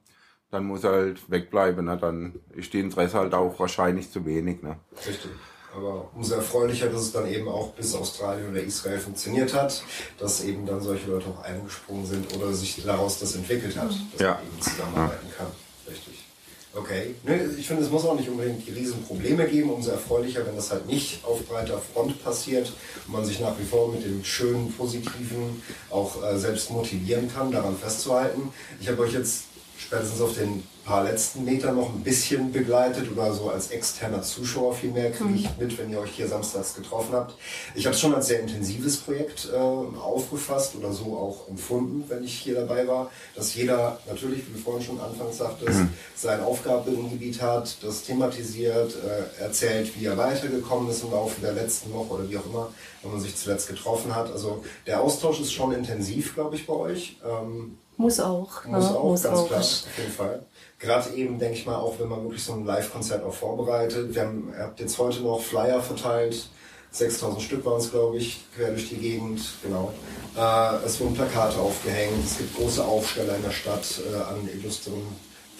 dann 0.51 0.65
muss 0.65 0.86
er 0.86 0.91
halt 0.91 1.30
wegbleiben. 1.30 1.84
Ne? 1.84 1.97
Dann 1.97 2.39
ist 2.54 2.71
die 2.71 2.80
Interesse 2.80 3.17
halt 3.17 3.34
auch 3.34 3.60
wahrscheinlich 3.60 4.10
zu 4.10 4.25
wenig. 4.25 4.63
Ne? 4.63 4.78
Richtig. 5.06 5.32
Aber 5.76 6.10
umso 6.16 6.36
erfreulicher, 6.36 6.88
dass 6.88 7.02
es 7.02 7.12
dann 7.12 7.28
eben 7.28 7.48
auch 7.48 7.72
bis 7.72 7.94
Australien 7.94 8.50
oder 8.50 8.62
Israel 8.62 9.00
funktioniert 9.00 9.54
hat, 9.54 9.84
dass 10.18 10.44
eben 10.44 10.66
dann 10.66 10.82
solche 10.82 11.10
Leute 11.10 11.26
auch 11.28 11.44
eingesprungen 11.44 12.06
sind 12.06 12.34
oder 12.36 12.54
sich 12.54 12.82
daraus 12.84 13.20
das 13.20 13.36
entwickelt 13.36 13.76
hat, 13.78 13.90
dass 13.90 14.22
ja. 14.22 14.34
man 14.36 14.44
eben 14.46 14.62
zusammenarbeiten 14.62 15.28
kann. 15.38 15.48
Richtig. 15.88 16.26
Okay. 16.74 17.16
Ich 17.58 17.68
finde, 17.68 17.84
es 17.84 17.90
muss 17.90 18.06
auch 18.06 18.18
nicht 18.18 18.30
unbedingt 18.30 18.68
die 18.68 18.72
Riesenprobleme 18.72 19.48
geben. 19.48 19.70
Umso 19.70 19.92
erfreulicher, 19.92 20.46
wenn 20.46 20.56
das 20.56 20.72
halt 20.72 20.86
nicht 20.88 21.24
auf 21.24 21.46
breiter 21.46 21.80
Front 21.80 22.22
passiert 22.24 22.72
und 23.08 23.14
man 23.14 23.26
sich 23.26 23.40
nach 23.40 23.58
wie 23.58 23.64
vor 23.64 23.92
mit 23.92 24.04
dem 24.04 24.24
schönen, 24.24 24.74
positiven 24.74 25.62
auch 25.90 26.22
äh, 26.22 26.38
selbst 26.38 26.72
motivieren 26.72 27.32
kann, 27.34 27.52
daran 27.52 27.78
festzuhalten. 27.78 28.54
Ich 28.82 28.90
habe 28.90 29.02
euch 29.04 29.14
jetzt 29.14 29.44
spätestens 29.86 30.21
auf 30.21 30.34
den 30.34 30.63
paar 30.86 31.04
letzten 31.04 31.43
Meter 31.43 31.71
noch 31.71 31.89
ein 31.89 32.04
bisschen 32.04 32.52
begleitet 32.52 33.12
oder 33.12 33.34
so 33.34 33.50
als 33.50 33.71
externer 33.71 34.21
Zuschauer 34.21 34.76
vielmehr 34.76 35.12
kriege 35.12 35.34
ich 35.34 35.43
mhm. 35.43 35.56
mit, 35.58 35.78
wenn 35.80 35.89
ihr 35.91 36.00
euch 36.00 36.12
hier 36.12 36.28
samstags 36.28 36.76
getroffen 36.76 37.13
habt. 37.13 37.36
Ich 37.74 37.86
habe 37.86 37.95
es 37.95 38.00
schon 38.00 38.13
als 38.13 38.28
sehr 38.28 38.39
intensives 38.39 38.98
Projekt 38.98 39.50
äh, 39.52 39.58
aufgefasst 39.58 40.76
oder 40.76 40.93
so 40.93 41.17
auch 41.17 41.50
empfunden, 41.50 42.04
wenn 42.08 42.24
ich 42.24 42.38
hier 42.38 42.54
dabei 42.54 42.88
war, 42.88 43.10
dass 43.36 43.56
jeder 43.56 44.00
natürlich, 44.08 44.48
wie 44.48 44.54
du 44.54 44.60
vorhin 44.60 44.86
schon 44.86 45.00
anfangs 45.00 45.38
sagtest, 45.38 45.80
mhm. 45.80 45.89
sein 46.15 46.41
Aufgabengebiet 46.41 47.41
hat, 47.41 47.78
das 47.84 48.04
thematisiert, 48.04 48.95
äh, 48.95 49.41
erzählt, 49.41 50.00
wie 50.00 50.06
er 50.06 50.17
weitergekommen 50.17 50.89
ist 50.91 51.04
im 51.04 51.12
Laufe 51.12 51.41
der 51.41 51.54
letzten 51.54 51.91
Woche 51.93 52.13
oder 52.13 52.30
wie 52.30 52.38
auch 52.38 52.45
immer, 52.45 52.69
wenn 53.02 53.12
man 53.12 53.21
sich 53.21 53.36
zuletzt 53.36 53.67
getroffen 53.67 54.15
hat. 54.15 54.32
Also 54.32 54.63
der 54.86 55.02
Austausch 55.02 55.39
ist 55.39 55.52
schon 55.52 55.71
intensiv, 55.71 56.36
glaube 56.36 56.56
ich, 56.56 56.67
bei 56.67 56.74
euch. 56.74 57.17
Ähm, 57.26 57.78
muss 57.97 58.19
auch. 58.19 58.65
Muss 58.65 58.89
ne? 58.89 58.97
auch, 58.97 59.03
muss 59.03 59.23
ganz 59.23 59.39
auch. 59.39 59.47
klar, 59.47 59.60
auf 59.60 59.97
jeden 59.97 60.12
Fall. 60.12 60.45
Gerade 60.79 61.10
eben, 61.12 61.39
denke 61.39 61.58
ich 61.58 61.65
mal, 61.65 61.75
auch 61.75 61.99
wenn 61.99 62.10
man 62.10 62.23
wirklich 62.23 62.43
so 62.43 62.53
ein 62.53 62.65
Live-Konzert 62.65 63.23
auch 63.23 63.34
vorbereitet. 63.34 64.13
Wir 64.13 64.21
haben, 64.23 64.53
ihr 64.55 64.63
habt 64.63 64.79
jetzt 64.79 64.97
heute 64.97 65.21
noch 65.21 65.41
Flyer 65.41 65.81
verteilt. 65.81 66.49
6000 66.91 67.41
Stück 67.41 67.65
waren 67.65 67.79
es, 67.79 67.91
glaube 67.91 68.17
ich, 68.17 68.45
quer 68.55 68.69
durch 68.69 68.89
die 68.89 68.97
Gegend. 68.97 69.41
Genau. 69.63 69.91
Äh, 70.38 70.86
es 70.86 70.99
wurden 70.99 71.13
Plakate 71.13 71.58
aufgehängt. 71.58 72.25
Es 72.25 72.38
gibt 72.38 72.55
große 72.55 72.84
Aufsteller 72.84 73.36
in 73.36 73.43
der 73.43 73.51
Stadt 73.51 74.01
äh, 74.12 74.15
an 74.15 74.47
illustren 74.53 75.01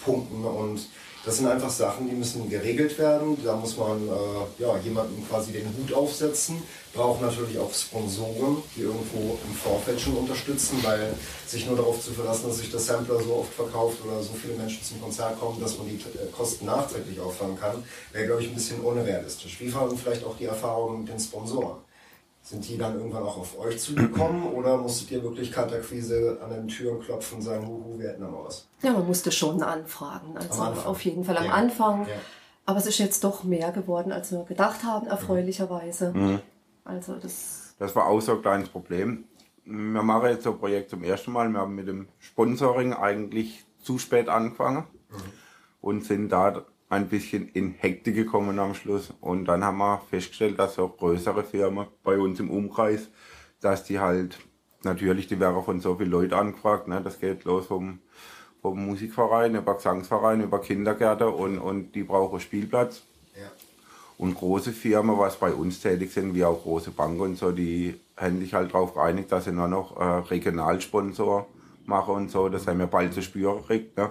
Punkten 0.04 0.44
und 0.44 0.80
das 1.26 1.38
sind 1.38 1.48
einfach 1.48 1.70
Sachen, 1.70 2.08
die 2.08 2.14
müssen 2.14 2.48
geregelt 2.48 2.96
werden. 3.00 3.36
Da 3.44 3.56
muss 3.56 3.76
man 3.76 4.06
äh, 4.06 4.62
ja, 4.62 4.78
jemandem 4.78 5.28
quasi 5.28 5.50
den 5.50 5.66
Hut 5.66 5.92
aufsetzen. 5.92 6.62
Braucht 6.94 7.20
natürlich 7.20 7.58
auch 7.58 7.74
Sponsoren, 7.74 8.62
die 8.76 8.82
irgendwo 8.82 9.36
im 9.44 9.54
Vorfeld 9.56 10.00
schon 10.00 10.16
unterstützen, 10.16 10.78
weil 10.82 11.14
sich 11.44 11.66
nur 11.66 11.76
darauf 11.76 12.00
zu 12.00 12.12
verlassen, 12.12 12.46
dass 12.46 12.58
sich 12.58 12.70
der 12.70 12.78
Sampler 12.78 13.20
so 13.20 13.38
oft 13.38 13.52
verkauft 13.52 13.98
oder 14.06 14.22
so 14.22 14.34
viele 14.40 14.54
Menschen 14.54 14.80
zum 14.84 15.02
Konzert 15.02 15.40
kommen, 15.40 15.60
dass 15.60 15.76
man 15.76 15.88
die 15.88 15.96
äh, 15.96 16.30
Kosten 16.30 16.66
nachträglich 16.66 17.18
auffangen 17.18 17.58
kann, 17.58 17.82
wäre, 18.12 18.26
glaube 18.26 18.42
ich, 18.42 18.48
ein 18.48 18.54
bisschen 18.54 18.78
unrealistisch. 18.82 19.58
Wie 19.58 19.68
fahren 19.68 19.98
vielleicht 19.98 20.24
auch 20.24 20.36
die 20.36 20.44
Erfahrungen 20.44 21.00
mit 21.00 21.08
den 21.08 21.18
Sponsoren? 21.18 21.78
Sind 22.48 22.68
die 22.68 22.78
dann 22.78 22.94
irgendwann 22.96 23.24
auch 23.24 23.38
auf 23.38 23.58
euch 23.58 23.80
zugekommen 23.80 24.44
oder 24.54 24.76
musstet 24.76 25.10
ihr 25.10 25.22
wirklich 25.24 25.50
Kaltakquise 25.50 26.38
an 26.40 26.50
den 26.50 26.68
Türen 26.68 27.00
klopfen 27.00 27.38
und 27.38 27.42
sagen, 27.42 27.66
huhu, 27.66 27.98
wir 27.98 28.10
hätten 28.10 28.20
da 28.22 28.28
mal 28.28 28.44
was? 28.44 28.68
Ja, 28.82 28.92
man 28.92 29.04
musste 29.04 29.32
schon 29.32 29.64
anfragen. 29.64 30.36
Also 30.38 30.62
auf 30.62 31.04
jeden 31.04 31.24
Fall 31.24 31.36
am 31.38 31.46
Ja. 31.46 31.50
Anfang. 31.54 32.06
Ja. 32.06 32.14
Aber 32.64 32.78
es 32.78 32.86
ist 32.86 32.98
jetzt 32.98 33.24
doch 33.24 33.42
mehr 33.42 33.72
geworden, 33.72 34.12
als 34.12 34.30
wir 34.30 34.44
gedacht 34.44 34.84
haben, 34.84 35.08
erfreulicherweise. 35.08 36.12
Mhm. 36.12 36.38
Also 36.84 37.16
das 37.16 37.74
Das 37.80 37.96
war 37.96 38.06
auch 38.06 38.20
so 38.20 38.36
ein 38.36 38.42
kleines 38.42 38.68
Problem. 38.68 39.24
Wir 39.64 40.02
machen 40.04 40.28
jetzt 40.28 40.44
so 40.44 40.52
ein 40.52 40.58
Projekt 40.58 40.90
zum 40.90 41.02
ersten 41.02 41.32
Mal. 41.32 41.48
Wir 41.48 41.58
haben 41.58 41.74
mit 41.74 41.88
dem 41.88 42.06
Sponsoring 42.20 42.92
eigentlich 42.92 43.64
zu 43.82 43.98
spät 43.98 44.28
angefangen 44.28 44.84
und 45.80 46.04
sind 46.04 46.28
da 46.28 46.64
ein 46.88 47.08
bisschen 47.08 47.48
in 47.48 47.72
Hektik 47.72 48.14
gekommen 48.14 48.58
am 48.58 48.74
Schluss. 48.74 49.12
Und 49.20 49.46
dann 49.46 49.64
haben 49.64 49.78
wir 49.78 50.02
festgestellt, 50.08 50.58
dass 50.58 50.78
auch 50.78 50.96
größere 50.96 51.44
Firmen 51.44 51.86
bei 52.02 52.18
uns 52.18 52.38
im 52.40 52.50
Umkreis, 52.50 53.08
dass 53.60 53.84
die 53.84 53.98
halt, 53.98 54.38
natürlich, 54.84 55.26
die 55.26 55.40
werden 55.40 55.62
von 55.64 55.80
so 55.80 55.96
vielen 55.96 56.10
Leuten 56.10 56.34
angefragt. 56.34 56.88
Ne? 56.88 57.00
Das 57.02 57.18
geht 57.18 57.44
los 57.44 57.66
vom, 57.66 57.98
vom 58.62 58.84
Musikverein, 58.84 59.56
über 59.56 59.74
Gesangsverein, 59.74 60.42
über 60.42 60.60
Kindergärten 60.60 61.28
und, 61.28 61.58
und 61.58 61.92
die 61.92 62.04
brauchen 62.04 62.40
Spielplatz. 62.40 63.02
Ja. 63.34 63.50
Und 64.18 64.34
große 64.34 64.72
Firmen, 64.72 65.18
was 65.18 65.36
bei 65.36 65.52
uns 65.52 65.80
tätig 65.80 66.12
sind, 66.12 66.34
wie 66.34 66.44
auch 66.44 66.62
große 66.62 66.90
Banken 66.90 67.20
und 67.20 67.36
so, 67.36 67.52
die 67.52 68.00
haben 68.16 68.40
sich 68.40 68.54
halt 68.54 68.72
darauf 68.72 68.94
geeinigt, 68.94 69.30
dass 69.30 69.44
sie 69.44 69.52
nur 69.52 69.68
noch 69.68 69.96
äh, 70.00 70.04
Regionalsponsor 70.04 71.46
machen 71.84 72.14
und 72.14 72.30
so. 72.30 72.48
Das 72.48 72.66
haben 72.66 72.78
wir 72.78 72.86
bald 72.86 73.12
zu 73.12 73.22
spüren 73.22 73.58
gekriegt. 73.58 73.96
Ne? 73.98 74.10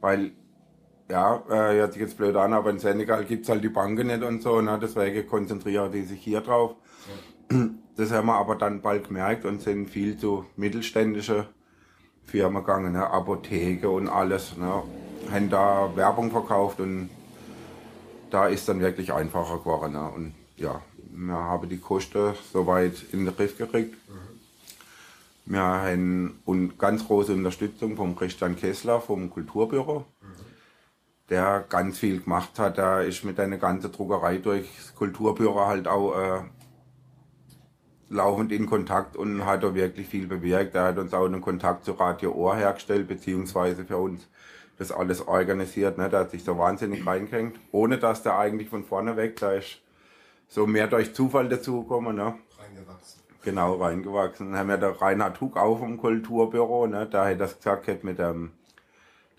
Weil, 0.00 0.32
ja, 1.10 1.42
äh, 1.48 1.76
hört 1.76 1.92
sich 1.92 2.02
jetzt 2.02 2.16
blöd 2.16 2.36
an, 2.36 2.52
aber 2.52 2.70
in 2.70 2.78
Senegal 2.78 3.24
gibt's 3.24 3.48
halt 3.48 3.64
die 3.64 3.68
Banken 3.68 4.06
nicht 4.06 4.22
und 4.22 4.42
so. 4.42 4.60
Ne? 4.60 4.78
Deswegen 4.80 5.26
konzentrieren 5.26 5.90
die 5.92 6.02
sich 6.02 6.20
hier 6.20 6.40
drauf. 6.40 6.76
Das 7.96 8.12
haben 8.12 8.28
wir 8.28 8.36
aber 8.36 8.54
dann 8.54 8.80
bald 8.80 9.08
gemerkt 9.08 9.44
und 9.44 9.60
sind 9.60 9.90
viel 9.90 10.16
zu 10.16 10.46
mittelständische 10.56 11.48
Firmen 12.24 12.62
gegangen, 12.62 12.94
ne? 12.94 13.06
Apotheke 13.10 13.90
und 13.90 14.08
alles. 14.08 14.56
Ne? 14.56 14.82
Haben 15.30 15.50
da 15.50 15.90
Werbung 15.94 16.30
verkauft 16.30 16.80
und 16.80 17.10
da 18.30 18.46
ist 18.46 18.66
dann 18.70 18.80
wirklich 18.80 19.12
einfacher 19.12 19.58
geworden. 19.58 19.92
Ne? 19.92 20.10
Und 20.16 20.34
ja, 20.56 20.80
wir 21.12 21.34
haben 21.34 21.68
die 21.68 21.76
Kosten 21.76 22.32
soweit 22.52 23.04
in 23.12 23.26
den 23.26 23.36
Griff 23.36 23.58
gekriegt. 23.58 23.94
Wir 25.44 25.60
haben 25.60 26.40
und 26.44 26.78
ganz 26.78 27.04
große 27.06 27.32
Unterstützung 27.32 27.96
vom 27.96 28.14
Christian 28.14 28.56
Kessler 28.56 29.00
vom 29.00 29.28
Kulturbüro, 29.30 30.04
der 31.30 31.64
ganz 31.68 31.98
viel 31.98 32.20
gemacht 32.20 32.58
hat. 32.58 32.78
Da 32.78 33.00
ist 33.00 33.24
mit 33.24 33.38
einer 33.40 33.56
ganzen 33.56 33.92
Druckerei 33.92 34.38
durchs 34.38 34.94
Kulturbüro 34.94 35.66
halt 35.66 35.88
auch 35.88 36.18
äh, 36.18 36.40
laufend 38.10 38.52
in 38.52 38.66
Kontakt 38.66 39.16
und 39.16 39.46
hat 39.46 39.62
da 39.62 39.74
wirklich 39.74 40.08
viel 40.08 40.26
bewirkt. 40.26 40.74
Er 40.74 40.84
hat 40.86 40.98
uns 40.98 41.14
auch 41.14 41.24
einen 41.24 41.40
Kontakt 41.40 41.84
zu 41.84 41.92
Radio 41.92 42.32
Ohr 42.32 42.56
hergestellt, 42.56 43.06
beziehungsweise 43.08 43.84
für 43.84 43.96
uns 43.96 44.28
das 44.78 44.90
alles 44.90 45.26
organisiert. 45.26 45.98
Ne? 45.98 46.08
Der 46.08 46.20
hat 46.20 46.30
sich 46.32 46.42
so 46.42 46.58
wahnsinnig 46.58 47.06
reingehängt, 47.06 47.58
ohne 47.70 47.98
dass 47.98 48.22
der 48.22 48.36
eigentlich 48.36 48.68
von 48.68 48.84
vorne 48.84 49.16
weg, 49.16 49.38
da 49.38 49.52
ist 49.52 49.80
so 50.48 50.66
mehr 50.66 50.88
durch 50.88 51.14
Zufall 51.14 51.48
dazugekommen. 51.48 52.16
Ne? 52.16 52.34
Reingewachsen. 52.58 53.22
Genau, 53.42 53.74
reingewachsen. 53.74 54.50
Dann 54.50 54.58
haben 54.58 54.68
wir 54.68 54.78
der 54.78 55.00
Reinhard 55.00 55.40
Hug 55.40 55.56
auch 55.56 55.78
vom 55.78 55.96
Kulturbüro, 55.96 56.88
ne? 56.88 57.06
da 57.06 57.26
hat 57.26 57.40
das 57.40 57.56
gesagt, 57.56 58.04
mit 58.04 58.18
dem, 58.18 58.50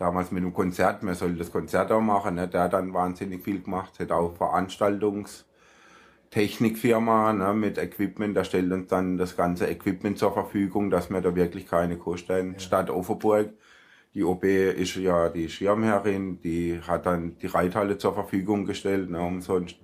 damals 0.02 0.32
mit 0.32 0.44
dem 0.44 0.52
Konzert, 0.52 1.04
wir 1.04 1.14
sollen 1.14 1.38
das 1.38 1.52
Konzert 1.52 1.92
auch 1.92 2.02
machen, 2.02 2.34
ne? 2.36 2.48
der 2.48 2.64
hat 2.64 2.74
dann 2.74 2.92
wahnsinnig 2.92 3.44
viel 3.44 3.62
gemacht, 3.62 4.00
hat 4.00 4.12
auch 4.12 4.36
Veranstaltungstechnikfirma 4.36 7.34
ne? 7.34 7.54
mit 7.54 7.78
Equipment, 7.78 8.36
da 8.36 8.44
stellt 8.44 8.72
uns 8.72 8.88
dann 8.88 9.20
das 9.20 9.38
ganze 9.38 9.68
Equipment 9.68 10.18
zur 10.18 10.34
Verfügung, 10.34 10.90
dass 10.90 11.12
wir 11.12 11.22
da 11.22 11.36
wirklich 11.36 11.68
keine 11.68 11.98
Kosten 11.98 12.34
haben. 12.34 12.60
Stadt 12.60 12.90
Offenburg, 12.90 13.54
die 14.16 14.24
OB 14.24 14.44
ist 14.44 14.96
ja 14.96 15.30
die 15.30 15.48
Schirmherrin, 15.48 16.42
die 16.42 16.82
hat 16.82 17.06
dann 17.06 17.38
die 17.38 17.48
Reithalle 17.48 18.00
zur 18.00 18.16
Verfügung 18.16 18.66
gestellt, 18.66 19.12
ne? 19.12 19.22
umsonst. 19.22 19.76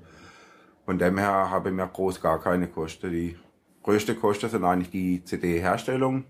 Von 0.85 0.97
dem 0.97 1.19
her 1.19 1.51
habe 1.51 1.69
ich 1.69 1.75
mir 1.75 1.87
groß 1.87 2.21
gar 2.21 2.41
keine 2.41 2.67
Kosten. 2.67 3.11
Die 3.11 3.37
größte 3.83 4.15
Kosten 4.15 4.49
sind 4.49 4.63
eigentlich 4.63 4.89
die 4.89 5.23
CD-Herstellung. 5.23 6.23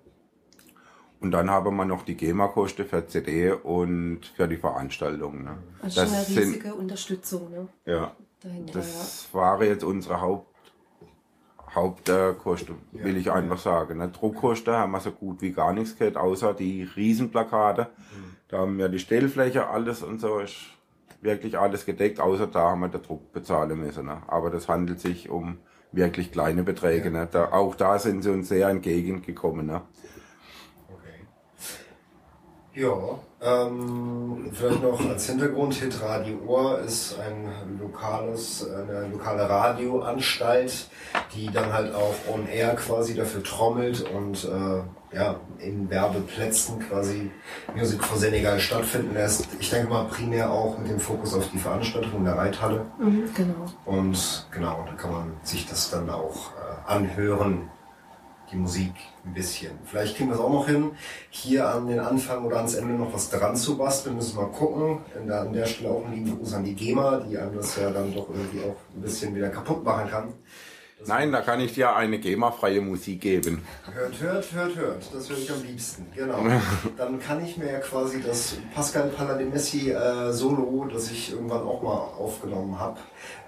Und 1.20 1.32
dann 1.32 1.50
haben 1.50 1.76
wir 1.76 1.86
noch 1.86 2.04
die 2.04 2.16
GEMA-Kosten 2.16 2.86
für 2.86 3.08
CD 3.08 3.52
und 3.52 4.26
für 4.36 4.48
die 4.48 4.58
Veranstaltung. 4.58 5.44
Ne? 5.44 5.58
also 5.82 6.02
schon 6.02 6.14
eine 6.14 6.24
sind, 6.24 6.38
riesige 6.38 6.76
Unterstützung 6.76 7.50
ne? 7.50 7.68
ja, 7.86 8.12
dahinter. 8.42 8.74
das 8.74 9.28
war 9.32 9.62
jetzt 9.64 9.84
unsere 9.84 10.22
Haupt, 10.22 10.54
Hauptkosten, 11.74 12.76
will 12.92 13.18
ich 13.18 13.32
einfach 13.32 13.60
sagen. 13.60 13.98
Ne? 13.98 14.10
Druckkosten 14.10 14.74
haben 14.74 14.92
wir 14.92 15.00
so 15.00 15.12
gut 15.12 15.42
wie 15.42 15.52
gar 15.52 15.74
nichts 15.74 15.98
gehabt, 15.98 16.18
außer 16.18 16.54
die 16.54 16.84
Riesenplakate. 16.84 17.88
Da 18.48 18.60
haben 18.60 18.78
wir 18.78 18.90
die 18.90 19.00
Stellfläche, 19.00 19.68
alles 19.68 20.04
und 20.04 20.20
so 20.20 20.40
ist 20.40 20.56
wirklich 21.22 21.58
alles 21.58 21.86
gedeckt, 21.86 22.20
außer 22.20 22.48
da 22.48 22.72
haben 22.72 22.82
wir 22.82 22.90
den 22.90 23.02
Druck 23.02 23.32
bezahlen 23.34 23.80
müssen. 23.80 24.06
Ne? 24.06 24.22
Aber 24.28 24.50
das 24.50 24.70
handelt 24.70 25.00
sich 25.00 25.30
um 25.30 25.58
wirklich 25.92 26.32
kleine 26.32 26.64
Beträge. 26.64 27.12
Ne? 27.12 27.28
Da, 27.30 27.52
auch 27.52 27.76
da 27.76 28.00
sind 28.00 28.24
sie 28.24 28.32
uns 28.32 28.50
sehr 28.50 28.70
entgegengekommen. 28.70 29.66
Ne? 29.66 29.82
Ja, 32.78 32.94
ähm, 33.42 34.52
vielleicht 34.54 34.84
noch 34.84 35.04
als 35.10 35.26
Hintergrund, 35.26 35.74
Hit 35.74 36.00
Radio 36.00 36.38
Ohr 36.46 36.80
ist 36.82 37.18
ein 37.20 37.80
lokales, 37.80 38.70
eine 38.70 39.08
lokale 39.08 39.50
Radioanstalt, 39.50 40.88
die 41.34 41.48
dann 41.48 41.74
halt 41.74 41.96
auch 41.96 42.14
on 42.32 42.48
air 42.48 42.76
quasi 42.76 43.16
dafür 43.16 43.42
trommelt 43.42 44.06
und 44.14 44.44
äh, 44.44 45.16
ja, 45.16 45.40
in 45.58 45.90
Werbeplätzen 45.90 46.78
quasi 46.88 47.32
Music 47.76 48.04
for 48.04 48.20
Senegal 48.20 48.60
stattfinden 48.60 49.16
lässt. 49.16 49.48
Ich 49.60 49.72
denke 49.72 49.90
mal 49.90 50.04
primär 50.04 50.52
auch 50.52 50.78
mit 50.78 50.92
dem 50.92 51.00
Fokus 51.00 51.34
auf 51.34 51.50
die 51.52 51.58
Veranstaltung 51.58 52.18
in 52.18 52.26
der 52.26 52.38
Reithalle. 52.38 52.86
Mhm, 53.00 53.24
genau. 53.34 53.66
Und 53.86 54.48
genau, 54.52 54.86
da 54.86 54.94
kann 54.94 55.12
man 55.12 55.32
sich 55.42 55.68
das 55.68 55.90
dann 55.90 56.12
auch 56.12 56.52
äh, 56.52 56.92
anhören, 56.92 57.72
die 58.52 58.56
Musik 58.56 58.94
ein 59.26 59.34
bisschen. 59.34 59.72
Vielleicht 59.86 60.16
kriegen 60.16 60.30
wir 60.30 60.36
es 60.36 60.42
auch 60.42 60.52
noch 60.52 60.68
hin, 60.68 60.92
hier 61.30 61.70
an 61.70 61.88
den 61.88 62.00
Anfang 62.00 62.46
oder 62.46 62.58
ans 62.58 62.76
Ende 62.76 62.94
noch 62.94 63.14
was 63.14 63.30
dran 63.30 63.56
zu 63.56 63.78
basteln. 63.78 64.16
Müssen 64.16 64.38
wir 64.38 64.44
mal 64.44 64.52
gucken. 64.52 65.00
Der, 65.28 65.42
an 65.42 65.54
der 65.54 65.66
Stelle 65.66 65.92
auch 65.92 66.06
einen 66.06 66.14
lieben 66.14 66.38
Gruß 66.38 66.54
an 66.54 66.64
die 66.64 66.76
GEMA, 66.76 67.18
die 67.20 67.38
einem 67.38 67.56
das 67.56 67.76
ja 67.76 67.90
dann 67.90 68.14
doch 68.14 68.30
irgendwie 68.30 68.62
auch 68.62 68.76
ein 68.96 69.02
bisschen 69.02 69.36
wieder 69.36 69.50
kaputt 69.50 69.84
machen 69.84 70.10
kann. 70.10 70.34
Das 71.00 71.10
Nein, 71.10 71.32
da 71.32 71.42
kann 71.42 71.60
ich 71.60 71.74
dir 71.74 71.96
eine 71.96 72.18
GEMA-freie 72.18 72.82
Musik 72.82 73.22
geben. 73.22 73.62
Hört, 73.94 74.20
hört, 74.20 74.52
hört, 74.52 74.76
hört. 74.76 75.04
Das 75.14 75.30
höre 75.30 75.38
ich 75.38 75.52
am 75.52 75.62
liebsten. 75.64 76.08
Genau. 76.16 76.40
Dann 76.98 77.20
kann 77.20 77.46
ich 77.46 77.56
mir 77.56 77.72
ja 77.72 77.80
quasi 77.80 78.20
das 78.20 78.58
Pascal 78.74 79.10
Paladimessi 79.10 79.92
äh, 79.92 80.32
Solo, 80.34 80.88
das 80.92 81.12
ich 81.12 81.34
irgendwann 81.34 81.62
auch 81.62 81.84
mal 81.84 81.98
aufgenommen 82.18 82.80
habe, 82.80 82.98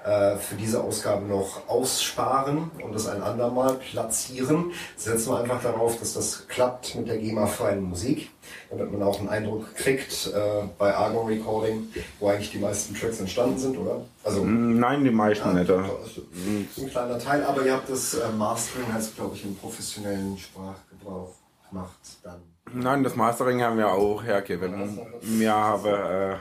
äh, 0.06 0.38
für 0.38 0.56
diese 0.56 0.84
Ausgabe 0.84 1.26
noch 1.26 1.68
aussparen 1.68 2.70
und 2.84 2.94
das 2.94 3.08
ein 3.08 3.24
andermal 3.24 3.76
platzieren. 3.76 4.72
Setzen 4.96 5.32
wir 5.32 5.40
einfach 5.40 5.64
darauf, 5.64 6.00
dass 6.00 6.14
das 6.14 6.48
klappt 6.48 6.96
mit 6.96 7.08
der 7.08 7.18
GEMA-freien 7.18 7.82
Musik, 7.82 8.30
damit 8.70 8.92
man 8.92 9.02
auch 9.02 9.20
einen 9.20 9.30
Eindruck 9.30 9.76
kriegt 9.76 10.28
äh, 10.28 10.68
bei 10.78 10.94
Argo 10.94 11.22
Recording, 11.24 11.88
wo 12.20 12.30
eigentlich 12.30 12.52
die 12.52 12.60
meisten 12.60 12.94
Tracks 12.94 13.20
entstanden 13.20 13.58
sind, 13.58 13.78
oder? 13.78 14.06
Also 14.24 14.46
Nein, 14.46 15.04
die 15.04 15.12
meisten 15.12 15.54
nicht. 15.56 15.70
das 15.70 15.88
ist 15.88 16.78
ein 16.78 16.90
kleiner 16.90 17.18
Teil, 17.20 17.39
aber 17.48 17.66
ihr 17.66 17.74
habt 17.74 17.90
das 17.90 18.14
äh, 18.16 18.30
Mastering, 18.32 18.92
heißt 18.94 19.16
glaube 19.16 19.36
ich, 19.36 19.46
im 19.46 19.56
professionellen 19.56 20.38
Sprachgebrauch 20.38 21.36
gemacht 21.70 22.00
dann. 22.24 22.42
Nein, 22.74 23.04
das 23.04 23.16
Mastering 23.16 23.62
haben 23.62 23.78
wir 23.78 23.92
auch 23.92 24.24
hergegeben. 24.24 25.00
Wir 25.22 25.54
haben, 25.54 25.86
äh, 25.86 26.36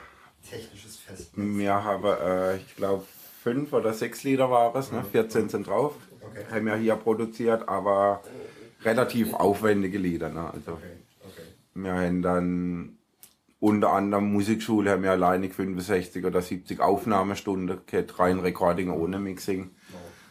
Technisches 0.48 0.96
Fest. 0.96 1.30
wir 1.34 1.72
haben 1.84 2.04
äh, 2.04 2.56
ich 2.56 2.76
glaube, 2.76 3.04
fünf 3.42 3.72
oder 3.72 3.92
sechs 3.94 4.24
Lieder 4.24 4.50
war 4.50 4.74
es, 4.76 4.92
ne? 4.92 5.04
14 5.04 5.48
sind 5.48 5.66
drauf. 5.66 5.94
Okay. 6.20 6.44
Haben 6.50 6.66
wir 6.66 6.76
hier 6.76 6.96
produziert, 6.96 7.68
aber 7.68 8.22
relativ 8.84 9.34
aufwendige 9.34 9.98
Lieder. 9.98 10.28
Ne? 10.28 10.50
Also, 10.52 10.72
Okay, 10.72 10.96
okay. 11.24 11.42
wir 11.74 11.94
haben 11.94 12.22
dann 12.22 12.98
unter 13.60 13.92
anderem 13.92 14.32
Musikschule 14.32 14.90
haben 14.92 15.02
wir 15.02 15.10
alleinig 15.10 15.52
65 15.54 16.24
oder 16.24 16.42
70 16.42 16.80
Aufnahmestunden 16.80 17.80
gehabt, 17.86 18.18
rein 18.18 18.38
Recording 18.38 18.90
ohne 18.90 19.18
Mixing, 19.18 19.70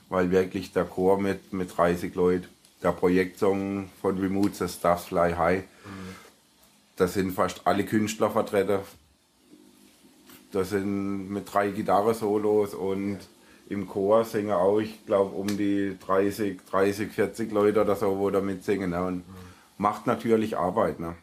weil 0.10 0.32
wirklich 0.32 0.72
der 0.72 0.86
Chor 0.86 1.20
mit, 1.20 1.54
mit 1.54 1.76
30 1.76 2.16
Leuten, 2.16 2.48
der 2.84 2.92
Projektsong 2.92 3.90
von 4.02 4.18
Remote, 4.18 4.54
das 4.60 4.76
Stars 4.76 5.06
Fly 5.06 5.34
High, 5.34 5.64
da 6.96 7.08
sind 7.08 7.32
fast 7.34 7.62
alle 7.66 7.86
Künstler 7.86 8.30
vertreten. 8.32 8.80
Das 10.52 10.72
sind 10.72 11.30
mit 11.30 11.54
drei 11.54 11.70
Gitarre-Solos 11.70 12.74
und 12.74 13.20
im 13.70 13.88
Chor 13.88 14.24
singen 14.24 14.52
auch, 14.52 14.80
ich 14.80 15.06
glaube, 15.06 15.36
um 15.36 15.46
die 15.46 15.98
30, 16.06 16.60
30, 16.70 17.12
40 17.12 17.52
Leute 17.52 17.82
oder 17.82 17.96
so, 17.96 18.18
wo 18.18 18.30
da 18.30 18.42
mitsingen. 18.42 18.92
Ne? 18.92 19.04
Und 19.04 19.24
macht 19.78 20.08
natürlich 20.08 20.58
Arbeit. 20.58 21.00
Ne? 21.00 21.16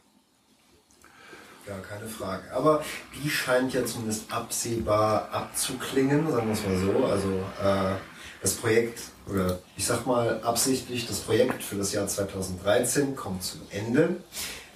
Ja, 1.67 1.75
keine 1.79 2.07
Frage. 2.07 2.53
Aber 2.53 2.85
die 3.15 3.31
scheint 3.31 3.73
ja 3.73 3.85
zumindest 3.85 4.31
absehbar 4.33 5.31
abzuklingen, 5.33 6.31
sagen 6.31 6.47
wir 6.49 6.53
es 6.53 6.67
mal 6.67 6.77
so. 6.77 7.07
Also 7.07 7.31
äh, 7.63 7.97
Das 8.45 8.53
Projekt, 8.57 9.01
oder 9.27 9.59
ich 9.75 9.87
sag 9.87 10.05
mal 10.07 10.39
absichtlich, 10.43 11.07
das 11.07 11.21
Projekt 11.21 11.63
für 11.63 11.77
das 11.77 11.95
Jahr 11.95 12.07
2013 12.07 13.17
kommt 13.17 13.43
zum 13.43 13.63
Ende. 13.71 14.17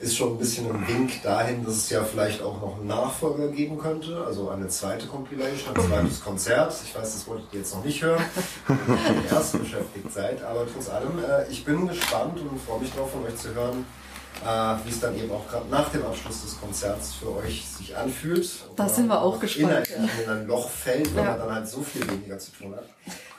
Ist 0.00 0.16
schon 0.16 0.32
ein 0.32 0.38
bisschen 0.38 0.74
ein 0.74 0.88
Wink 0.88 1.22
dahin, 1.22 1.66
dass 1.66 1.76
es 1.76 1.90
ja 1.90 2.02
vielleicht 2.02 2.40
auch 2.40 2.62
noch 2.62 2.78
einen 2.78 2.86
Nachfolger 2.86 3.48
geben 3.48 3.76
könnte, 3.76 4.24
also 4.24 4.48
eine 4.48 4.68
zweite 4.68 5.06
Compilation, 5.06 5.76
ein 5.76 5.86
zweites 5.86 6.20
Konzert. 6.24 6.72
Ich 6.82 6.94
weiß, 6.94 7.12
das 7.12 7.26
wolltet 7.26 7.52
ihr 7.52 7.58
jetzt 7.58 7.74
noch 7.74 7.84
nicht 7.84 8.02
hören, 8.02 8.24
wenn 8.68 9.22
ihr 9.22 9.30
erst 9.30 9.60
beschäftigt 9.60 10.14
seid, 10.14 10.42
aber 10.42 10.66
trotz 10.72 10.88
allem, 10.88 11.18
äh, 11.18 11.46
ich 11.50 11.62
bin 11.62 11.86
gespannt 11.86 12.40
und 12.40 12.58
freue 12.62 12.80
mich 12.80 12.92
darauf, 12.92 13.12
von 13.12 13.22
euch 13.26 13.36
zu 13.36 13.52
hören, 13.54 13.84
wie 14.42 14.90
es 14.90 15.00
dann 15.00 15.16
eben 15.16 15.30
auch 15.30 15.46
gerade 15.48 15.68
nach 15.68 15.88
dem 15.90 16.04
Abschluss 16.04 16.42
des 16.42 16.60
Konzerts 16.60 17.14
für 17.14 17.36
euch 17.36 17.66
sich 17.66 17.96
anfühlt. 17.96 18.48
Da 18.76 18.88
sind 18.88 19.08
wir 19.08 19.20
auch 19.20 19.40
gespannt. 19.40 19.88
In, 19.88 20.24
in 20.24 20.30
ein 20.30 20.46
Loch 20.46 20.68
fällt, 20.70 21.14
weil 21.14 21.24
ja. 21.24 21.30
man 21.30 21.40
dann 21.40 21.54
halt 21.56 21.68
so 21.68 21.82
viel 21.82 22.08
weniger 22.08 22.38
zu 22.38 22.52
tun 22.52 22.74
hat. 22.74 22.84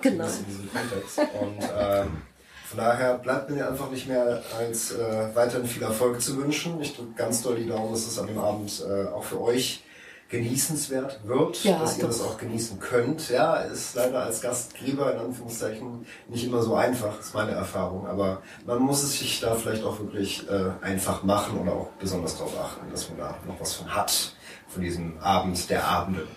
Genau. 0.01 0.25
In 0.25 0.45
diesem 0.45 0.69
Kontext. 0.71 1.19
Und 1.19 1.69
ähm, 1.77 2.21
von 2.69 2.77
daher 2.77 3.17
bleibt 3.17 3.49
mir 3.49 3.67
einfach 3.67 3.89
nicht 3.89 4.07
mehr 4.07 4.43
als 4.57 4.91
äh, 4.91 5.33
weiterhin 5.33 5.67
viel 5.67 5.83
Erfolg 5.83 6.21
zu 6.21 6.37
wünschen. 6.37 6.79
Ich 6.81 6.95
drücke 6.95 7.13
ganz 7.15 7.41
doll 7.41 7.55
die 7.55 7.67
Daumen, 7.67 7.91
dass 7.91 8.05
es 8.05 8.19
an 8.19 8.27
dem 8.27 8.37
Abend 8.37 8.83
äh, 8.87 9.07
auch 9.07 9.23
für 9.23 9.41
euch 9.41 9.83
genießenswert 10.29 11.21
wird, 11.23 11.63
ja, 11.63 11.79
dass 11.79 11.97
ihr 11.97 12.05
das 12.05 12.21
auch 12.21 12.37
genießen 12.37 12.79
könnt. 12.79 13.29
Ja, 13.29 13.55
ist 13.55 13.95
leider 13.95 14.23
als 14.23 14.41
Gastgeber 14.41 15.13
in 15.13 15.19
Anführungszeichen 15.19 16.05
nicht 16.27 16.45
immer 16.45 16.61
so 16.61 16.75
einfach, 16.75 17.19
ist 17.19 17.33
meine 17.33 17.51
Erfahrung. 17.51 18.07
Aber 18.07 18.41
man 18.65 18.79
muss 18.79 19.03
es 19.03 19.19
sich 19.19 19.39
da 19.41 19.55
vielleicht 19.55 19.83
auch 19.83 19.99
wirklich 19.99 20.47
äh, 20.47 20.85
einfach 20.85 21.23
machen 21.23 21.59
oder 21.59 21.73
auch 21.73 21.87
besonders 21.99 22.37
darauf 22.37 22.59
achten, 22.59 22.91
dass 22.91 23.09
man 23.09 23.17
da 23.17 23.35
noch 23.47 23.59
was 23.59 23.73
von 23.73 23.93
hat, 23.93 24.35
von 24.67 24.83
diesem 24.83 25.17
Abend 25.19 25.69
der 25.69 25.87
Abende. 25.87 26.27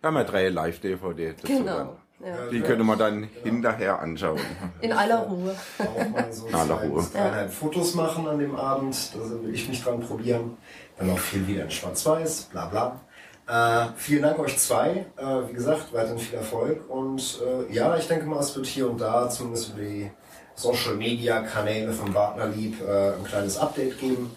Wir 0.00 0.08
haben 0.08 0.16
ja 0.16 0.24
drei 0.24 0.48
Live-DVD. 0.50 1.34
Genau. 1.44 1.96
Ja. 2.20 2.48
Die 2.50 2.60
könnte 2.60 2.82
man 2.82 2.98
dann 2.98 3.20
genau. 3.22 3.44
hinterher 3.44 4.00
anschauen. 4.00 4.40
In 4.80 4.92
aller 4.92 5.20
Ruhe. 5.20 5.54
Auch 5.78 6.08
mal 6.08 6.32
so 6.32 6.48
In 6.48 6.54
aller 6.54 6.74
Ruhe. 6.74 7.06
dreieinhalb 7.12 7.52
Fotos 7.52 7.94
machen 7.94 8.26
an 8.26 8.38
dem 8.38 8.56
Abend, 8.56 9.12
da 9.14 9.20
will 9.42 9.54
ich 9.54 9.68
mich 9.68 9.82
dran 9.82 10.00
probieren. 10.00 10.56
Dann 10.98 11.06
noch 11.06 11.18
viel 11.18 11.46
wieder 11.46 11.62
in 11.62 11.70
Schwarz-Weiß, 11.70 12.48
bla 12.50 12.66
bla. 12.66 13.00
Äh, 13.48 13.86
vielen 13.96 14.22
Dank 14.22 14.38
euch 14.38 14.58
zwei. 14.58 15.06
Äh, 15.16 15.48
wie 15.48 15.54
gesagt, 15.54 15.92
weiterhin 15.92 16.18
viel 16.18 16.36
Erfolg. 16.36 16.88
Und 16.90 17.40
äh, 17.42 17.72
ja, 17.72 17.96
ich 17.96 18.06
denke 18.06 18.26
mal, 18.26 18.40
es 18.40 18.54
wird 18.54 18.66
hier 18.66 18.90
und 18.90 19.00
da, 19.00 19.30
zumindest 19.30 19.70
über 19.70 19.82
die 19.82 20.10
Social 20.54 20.96
Media 20.96 21.40
Kanäle 21.40 21.92
von 21.92 22.12
Partnerlieb, 22.12 22.76
äh, 22.86 23.14
ein 23.14 23.24
kleines 23.24 23.56
Update 23.56 23.98
geben, 23.98 24.36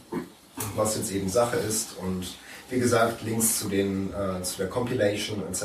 was 0.77 0.95
jetzt 0.95 1.11
eben 1.11 1.27
Sache 1.27 1.57
ist. 1.57 1.97
Und 1.97 2.25
wie 2.69 2.79
gesagt, 2.79 3.21
Links 3.23 3.59
zu, 3.59 3.67
den, 3.67 4.13
äh, 4.13 4.41
zu 4.43 4.59
der 4.59 4.69
Compilation 4.69 5.43
etc. 5.45 5.63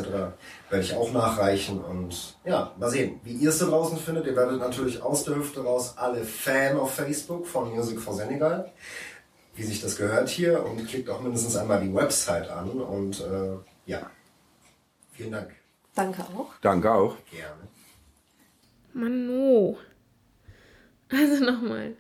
werde 0.69 0.85
ich 0.85 0.95
auch 0.97 1.13
nachreichen. 1.13 1.81
Und 1.85 2.37
ja, 2.45 2.73
mal 2.81 2.91
sehen, 2.91 3.21
wie 3.23 3.35
ihr 3.35 3.51
es 3.51 3.59
da 3.59 3.67
draußen 3.67 3.97
findet. 3.97 4.27
Ihr 4.27 4.35
werdet 4.35 4.59
natürlich 4.59 5.01
aus 5.01 5.23
der 5.23 5.37
Hüfte 5.37 5.63
raus 5.63 5.95
alle 5.97 6.25
Fan 6.25 6.77
auf 6.77 6.95
Facebook 6.95 7.47
von 7.47 7.73
Music 7.73 8.01
for 8.01 8.13
Senegal 8.13 8.73
wie 9.57 9.63
sich 9.63 9.81
das 9.81 9.97
gehört 9.97 10.29
hier 10.29 10.65
und 10.65 10.87
klickt 10.87 11.09
auch 11.09 11.21
mindestens 11.21 11.57
einmal 11.57 11.81
die 11.81 11.95
Website 11.95 12.49
an. 12.51 12.71
Und 12.71 13.21
äh, 13.21 13.57
ja, 13.87 14.11
vielen 15.13 15.33
Dank. 15.33 15.51
Danke 15.95 16.23
auch. 16.23 16.53
Danke 16.61 16.93
auch. 16.93 17.17
Gerne. 17.31 17.69
Mano. 18.93 19.79
Also 21.11 21.45
nochmal. 21.45 21.95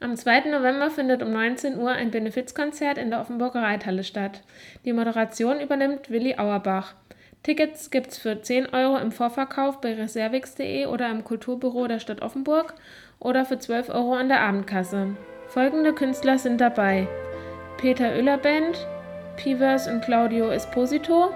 Am 0.00 0.16
2. 0.16 0.50
November 0.50 0.90
findet 0.90 1.22
um 1.22 1.32
19 1.32 1.78
Uhr 1.78 1.90
ein 1.90 2.10
Benefizkonzert 2.10 2.98
in 2.98 3.10
der 3.10 3.20
Offenburger 3.20 3.62
Reithalle 3.62 4.04
statt. 4.04 4.42
Die 4.84 4.92
Moderation 4.92 5.60
übernimmt 5.60 6.10
Willi 6.10 6.36
Auerbach. 6.36 6.94
Tickets 7.42 7.90
gibt's 7.90 8.18
für 8.18 8.40
10 8.40 8.66
Euro 8.74 8.98
im 8.98 9.10
Vorverkauf 9.10 9.80
bei 9.80 9.94
reservix.de 9.94 10.86
oder 10.86 11.10
im 11.10 11.24
Kulturbüro 11.24 11.88
der 11.88 11.98
Stadt 11.98 12.22
Offenburg 12.22 12.74
oder 13.18 13.44
für 13.44 13.58
12 13.58 13.88
Euro 13.88 14.14
an 14.14 14.28
der 14.28 14.40
Abendkasse. 14.40 15.16
Folgende 15.48 15.94
Künstler 15.94 16.38
sind 16.38 16.60
dabei: 16.60 17.08
Peter 17.78 18.10
Oeller 18.10 18.36
Band, 18.36 18.86
Pivers 19.36 19.88
und 19.88 20.04
Claudio 20.04 20.50
Esposito, 20.50 21.30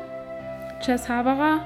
Chess 0.81 1.09
Haberer, 1.09 1.61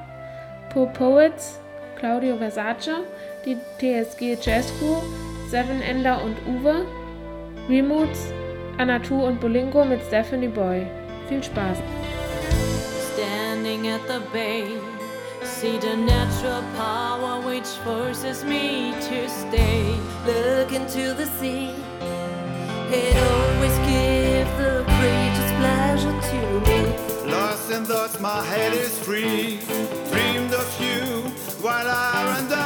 Po 0.72 0.86
Poets, 0.86 1.58
Claudio 1.96 2.36
Versace, 2.36 3.02
die 3.44 3.56
TSG 3.78 4.36
Jazz 4.40 4.72
Crew, 4.78 5.02
Seven 5.50 5.82
Ender 5.82 6.22
und 6.22 6.36
Uwe, 6.46 6.86
Remoots, 7.68 8.32
Anatu 8.78 9.24
und 9.24 9.40
Bolingo 9.40 9.84
mit 9.84 10.00
Stephanie 10.06 10.48
Boy. 10.48 10.86
Viel 11.28 11.42
Spaß! 11.42 11.78
Standing 13.12 13.88
at 13.88 14.02
the 14.06 14.20
bay, 14.32 14.66
see 15.42 15.80
the 15.80 15.96
natural 15.96 16.62
power 16.76 17.40
which 17.44 17.66
forces 17.82 18.44
me 18.44 18.92
to 19.00 19.28
stay. 19.28 19.82
Look 20.24 20.70
into 20.70 21.12
the 21.16 21.26
sea. 21.40 21.70
It 22.88 23.16
always 23.16 23.76
gives 23.90 24.50
the 24.58 24.84
greatest 24.86 25.52
pleasure 25.58 26.16
to 26.30 26.60
me. 26.66 27.30
Lost 27.30 27.70
in 27.72 27.84
thoughts, 27.84 28.20
my 28.20 28.44
head 28.44 28.74
is 28.74 28.96
free. 28.98 29.58
Dreamed 30.10 30.54
of 30.54 30.80
you 30.80 31.22
while 31.60 31.88
I 31.88 32.24
ran 32.26 32.48
down 32.48 32.65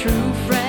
true 0.00 0.32
friend. 0.46 0.59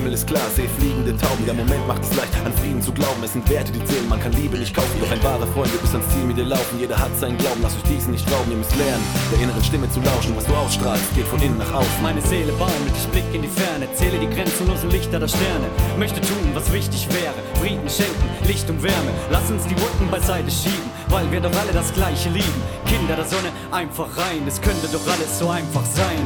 Himmel 0.00 0.14
ist 0.14 0.26
klar, 0.26 0.48
seh 0.56 0.66
fliegende 0.78 1.14
Tauben. 1.14 1.44
Der 1.44 1.52
Moment 1.52 1.86
macht 1.86 2.02
es 2.02 2.16
leicht, 2.16 2.32
an 2.42 2.54
Frieden 2.54 2.80
zu 2.80 2.90
glauben. 2.90 3.22
Es 3.22 3.34
sind 3.34 3.46
Werte, 3.50 3.70
die 3.70 3.84
zählen, 3.84 4.08
man 4.08 4.18
kann 4.18 4.32
Liebe 4.32 4.56
nicht 4.56 4.74
kaufen. 4.74 4.96
Doch 4.98 5.10
ein 5.12 5.22
wahrer 5.22 5.46
Freund 5.48 5.70
wird 5.72 5.82
bis 5.82 5.92
ans 5.92 6.08
Ziel 6.08 6.24
mit 6.24 6.38
dir 6.38 6.46
laufen. 6.46 6.80
Jeder 6.80 6.98
hat 6.98 7.12
seinen 7.20 7.36
Glauben, 7.36 7.60
lass 7.60 7.76
euch 7.76 7.82
diesen 7.82 8.12
nicht 8.12 8.24
rauben. 8.32 8.50
Ihr 8.50 8.56
müsst 8.56 8.74
lernen, 8.76 9.04
der 9.30 9.40
inneren 9.44 9.62
Stimme 9.62 9.90
zu 9.92 10.00
lauschen. 10.00 10.34
Was 10.36 10.46
du 10.46 10.54
ausstrahlst, 10.54 11.04
geht 11.14 11.26
von 11.26 11.42
innen 11.42 11.58
nach 11.58 11.74
außen. 11.74 12.00
Meine 12.02 12.22
Seele 12.22 12.50
baumelt, 12.52 12.96
ich 12.96 13.08
blick 13.12 13.28
in 13.34 13.42
die 13.42 13.52
Ferne, 13.52 13.92
zähle 13.92 14.18
die 14.18 14.30
grenzenlosen 14.30 14.88
Lichter 14.88 15.20
der 15.20 15.28
Sterne. 15.28 15.68
Möchte 15.98 16.22
tun, 16.22 16.48
was 16.54 16.72
wichtig 16.72 17.06
wäre, 17.12 17.36
Frieden 17.60 17.90
schenken, 17.90 18.28
Licht 18.48 18.70
und 18.70 18.82
Wärme. 18.82 19.12
Lass 19.30 19.50
uns 19.50 19.64
die 19.68 19.76
Wunden 19.76 20.08
beiseite 20.10 20.50
schieben, 20.50 20.88
weil 21.10 21.30
wir 21.30 21.42
doch 21.42 21.52
alle 21.60 21.72
das 21.74 21.92
Gleiche 21.92 22.30
lieben. 22.30 22.62
Kinder 22.86 23.16
der 23.16 23.26
Sonne, 23.26 23.52
einfach 23.70 24.08
rein, 24.16 24.48
es 24.48 24.62
könnte 24.62 24.88
doch 24.88 25.04
alles 25.12 25.38
so 25.38 25.50
einfach 25.50 25.84
sein. 25.84 26.24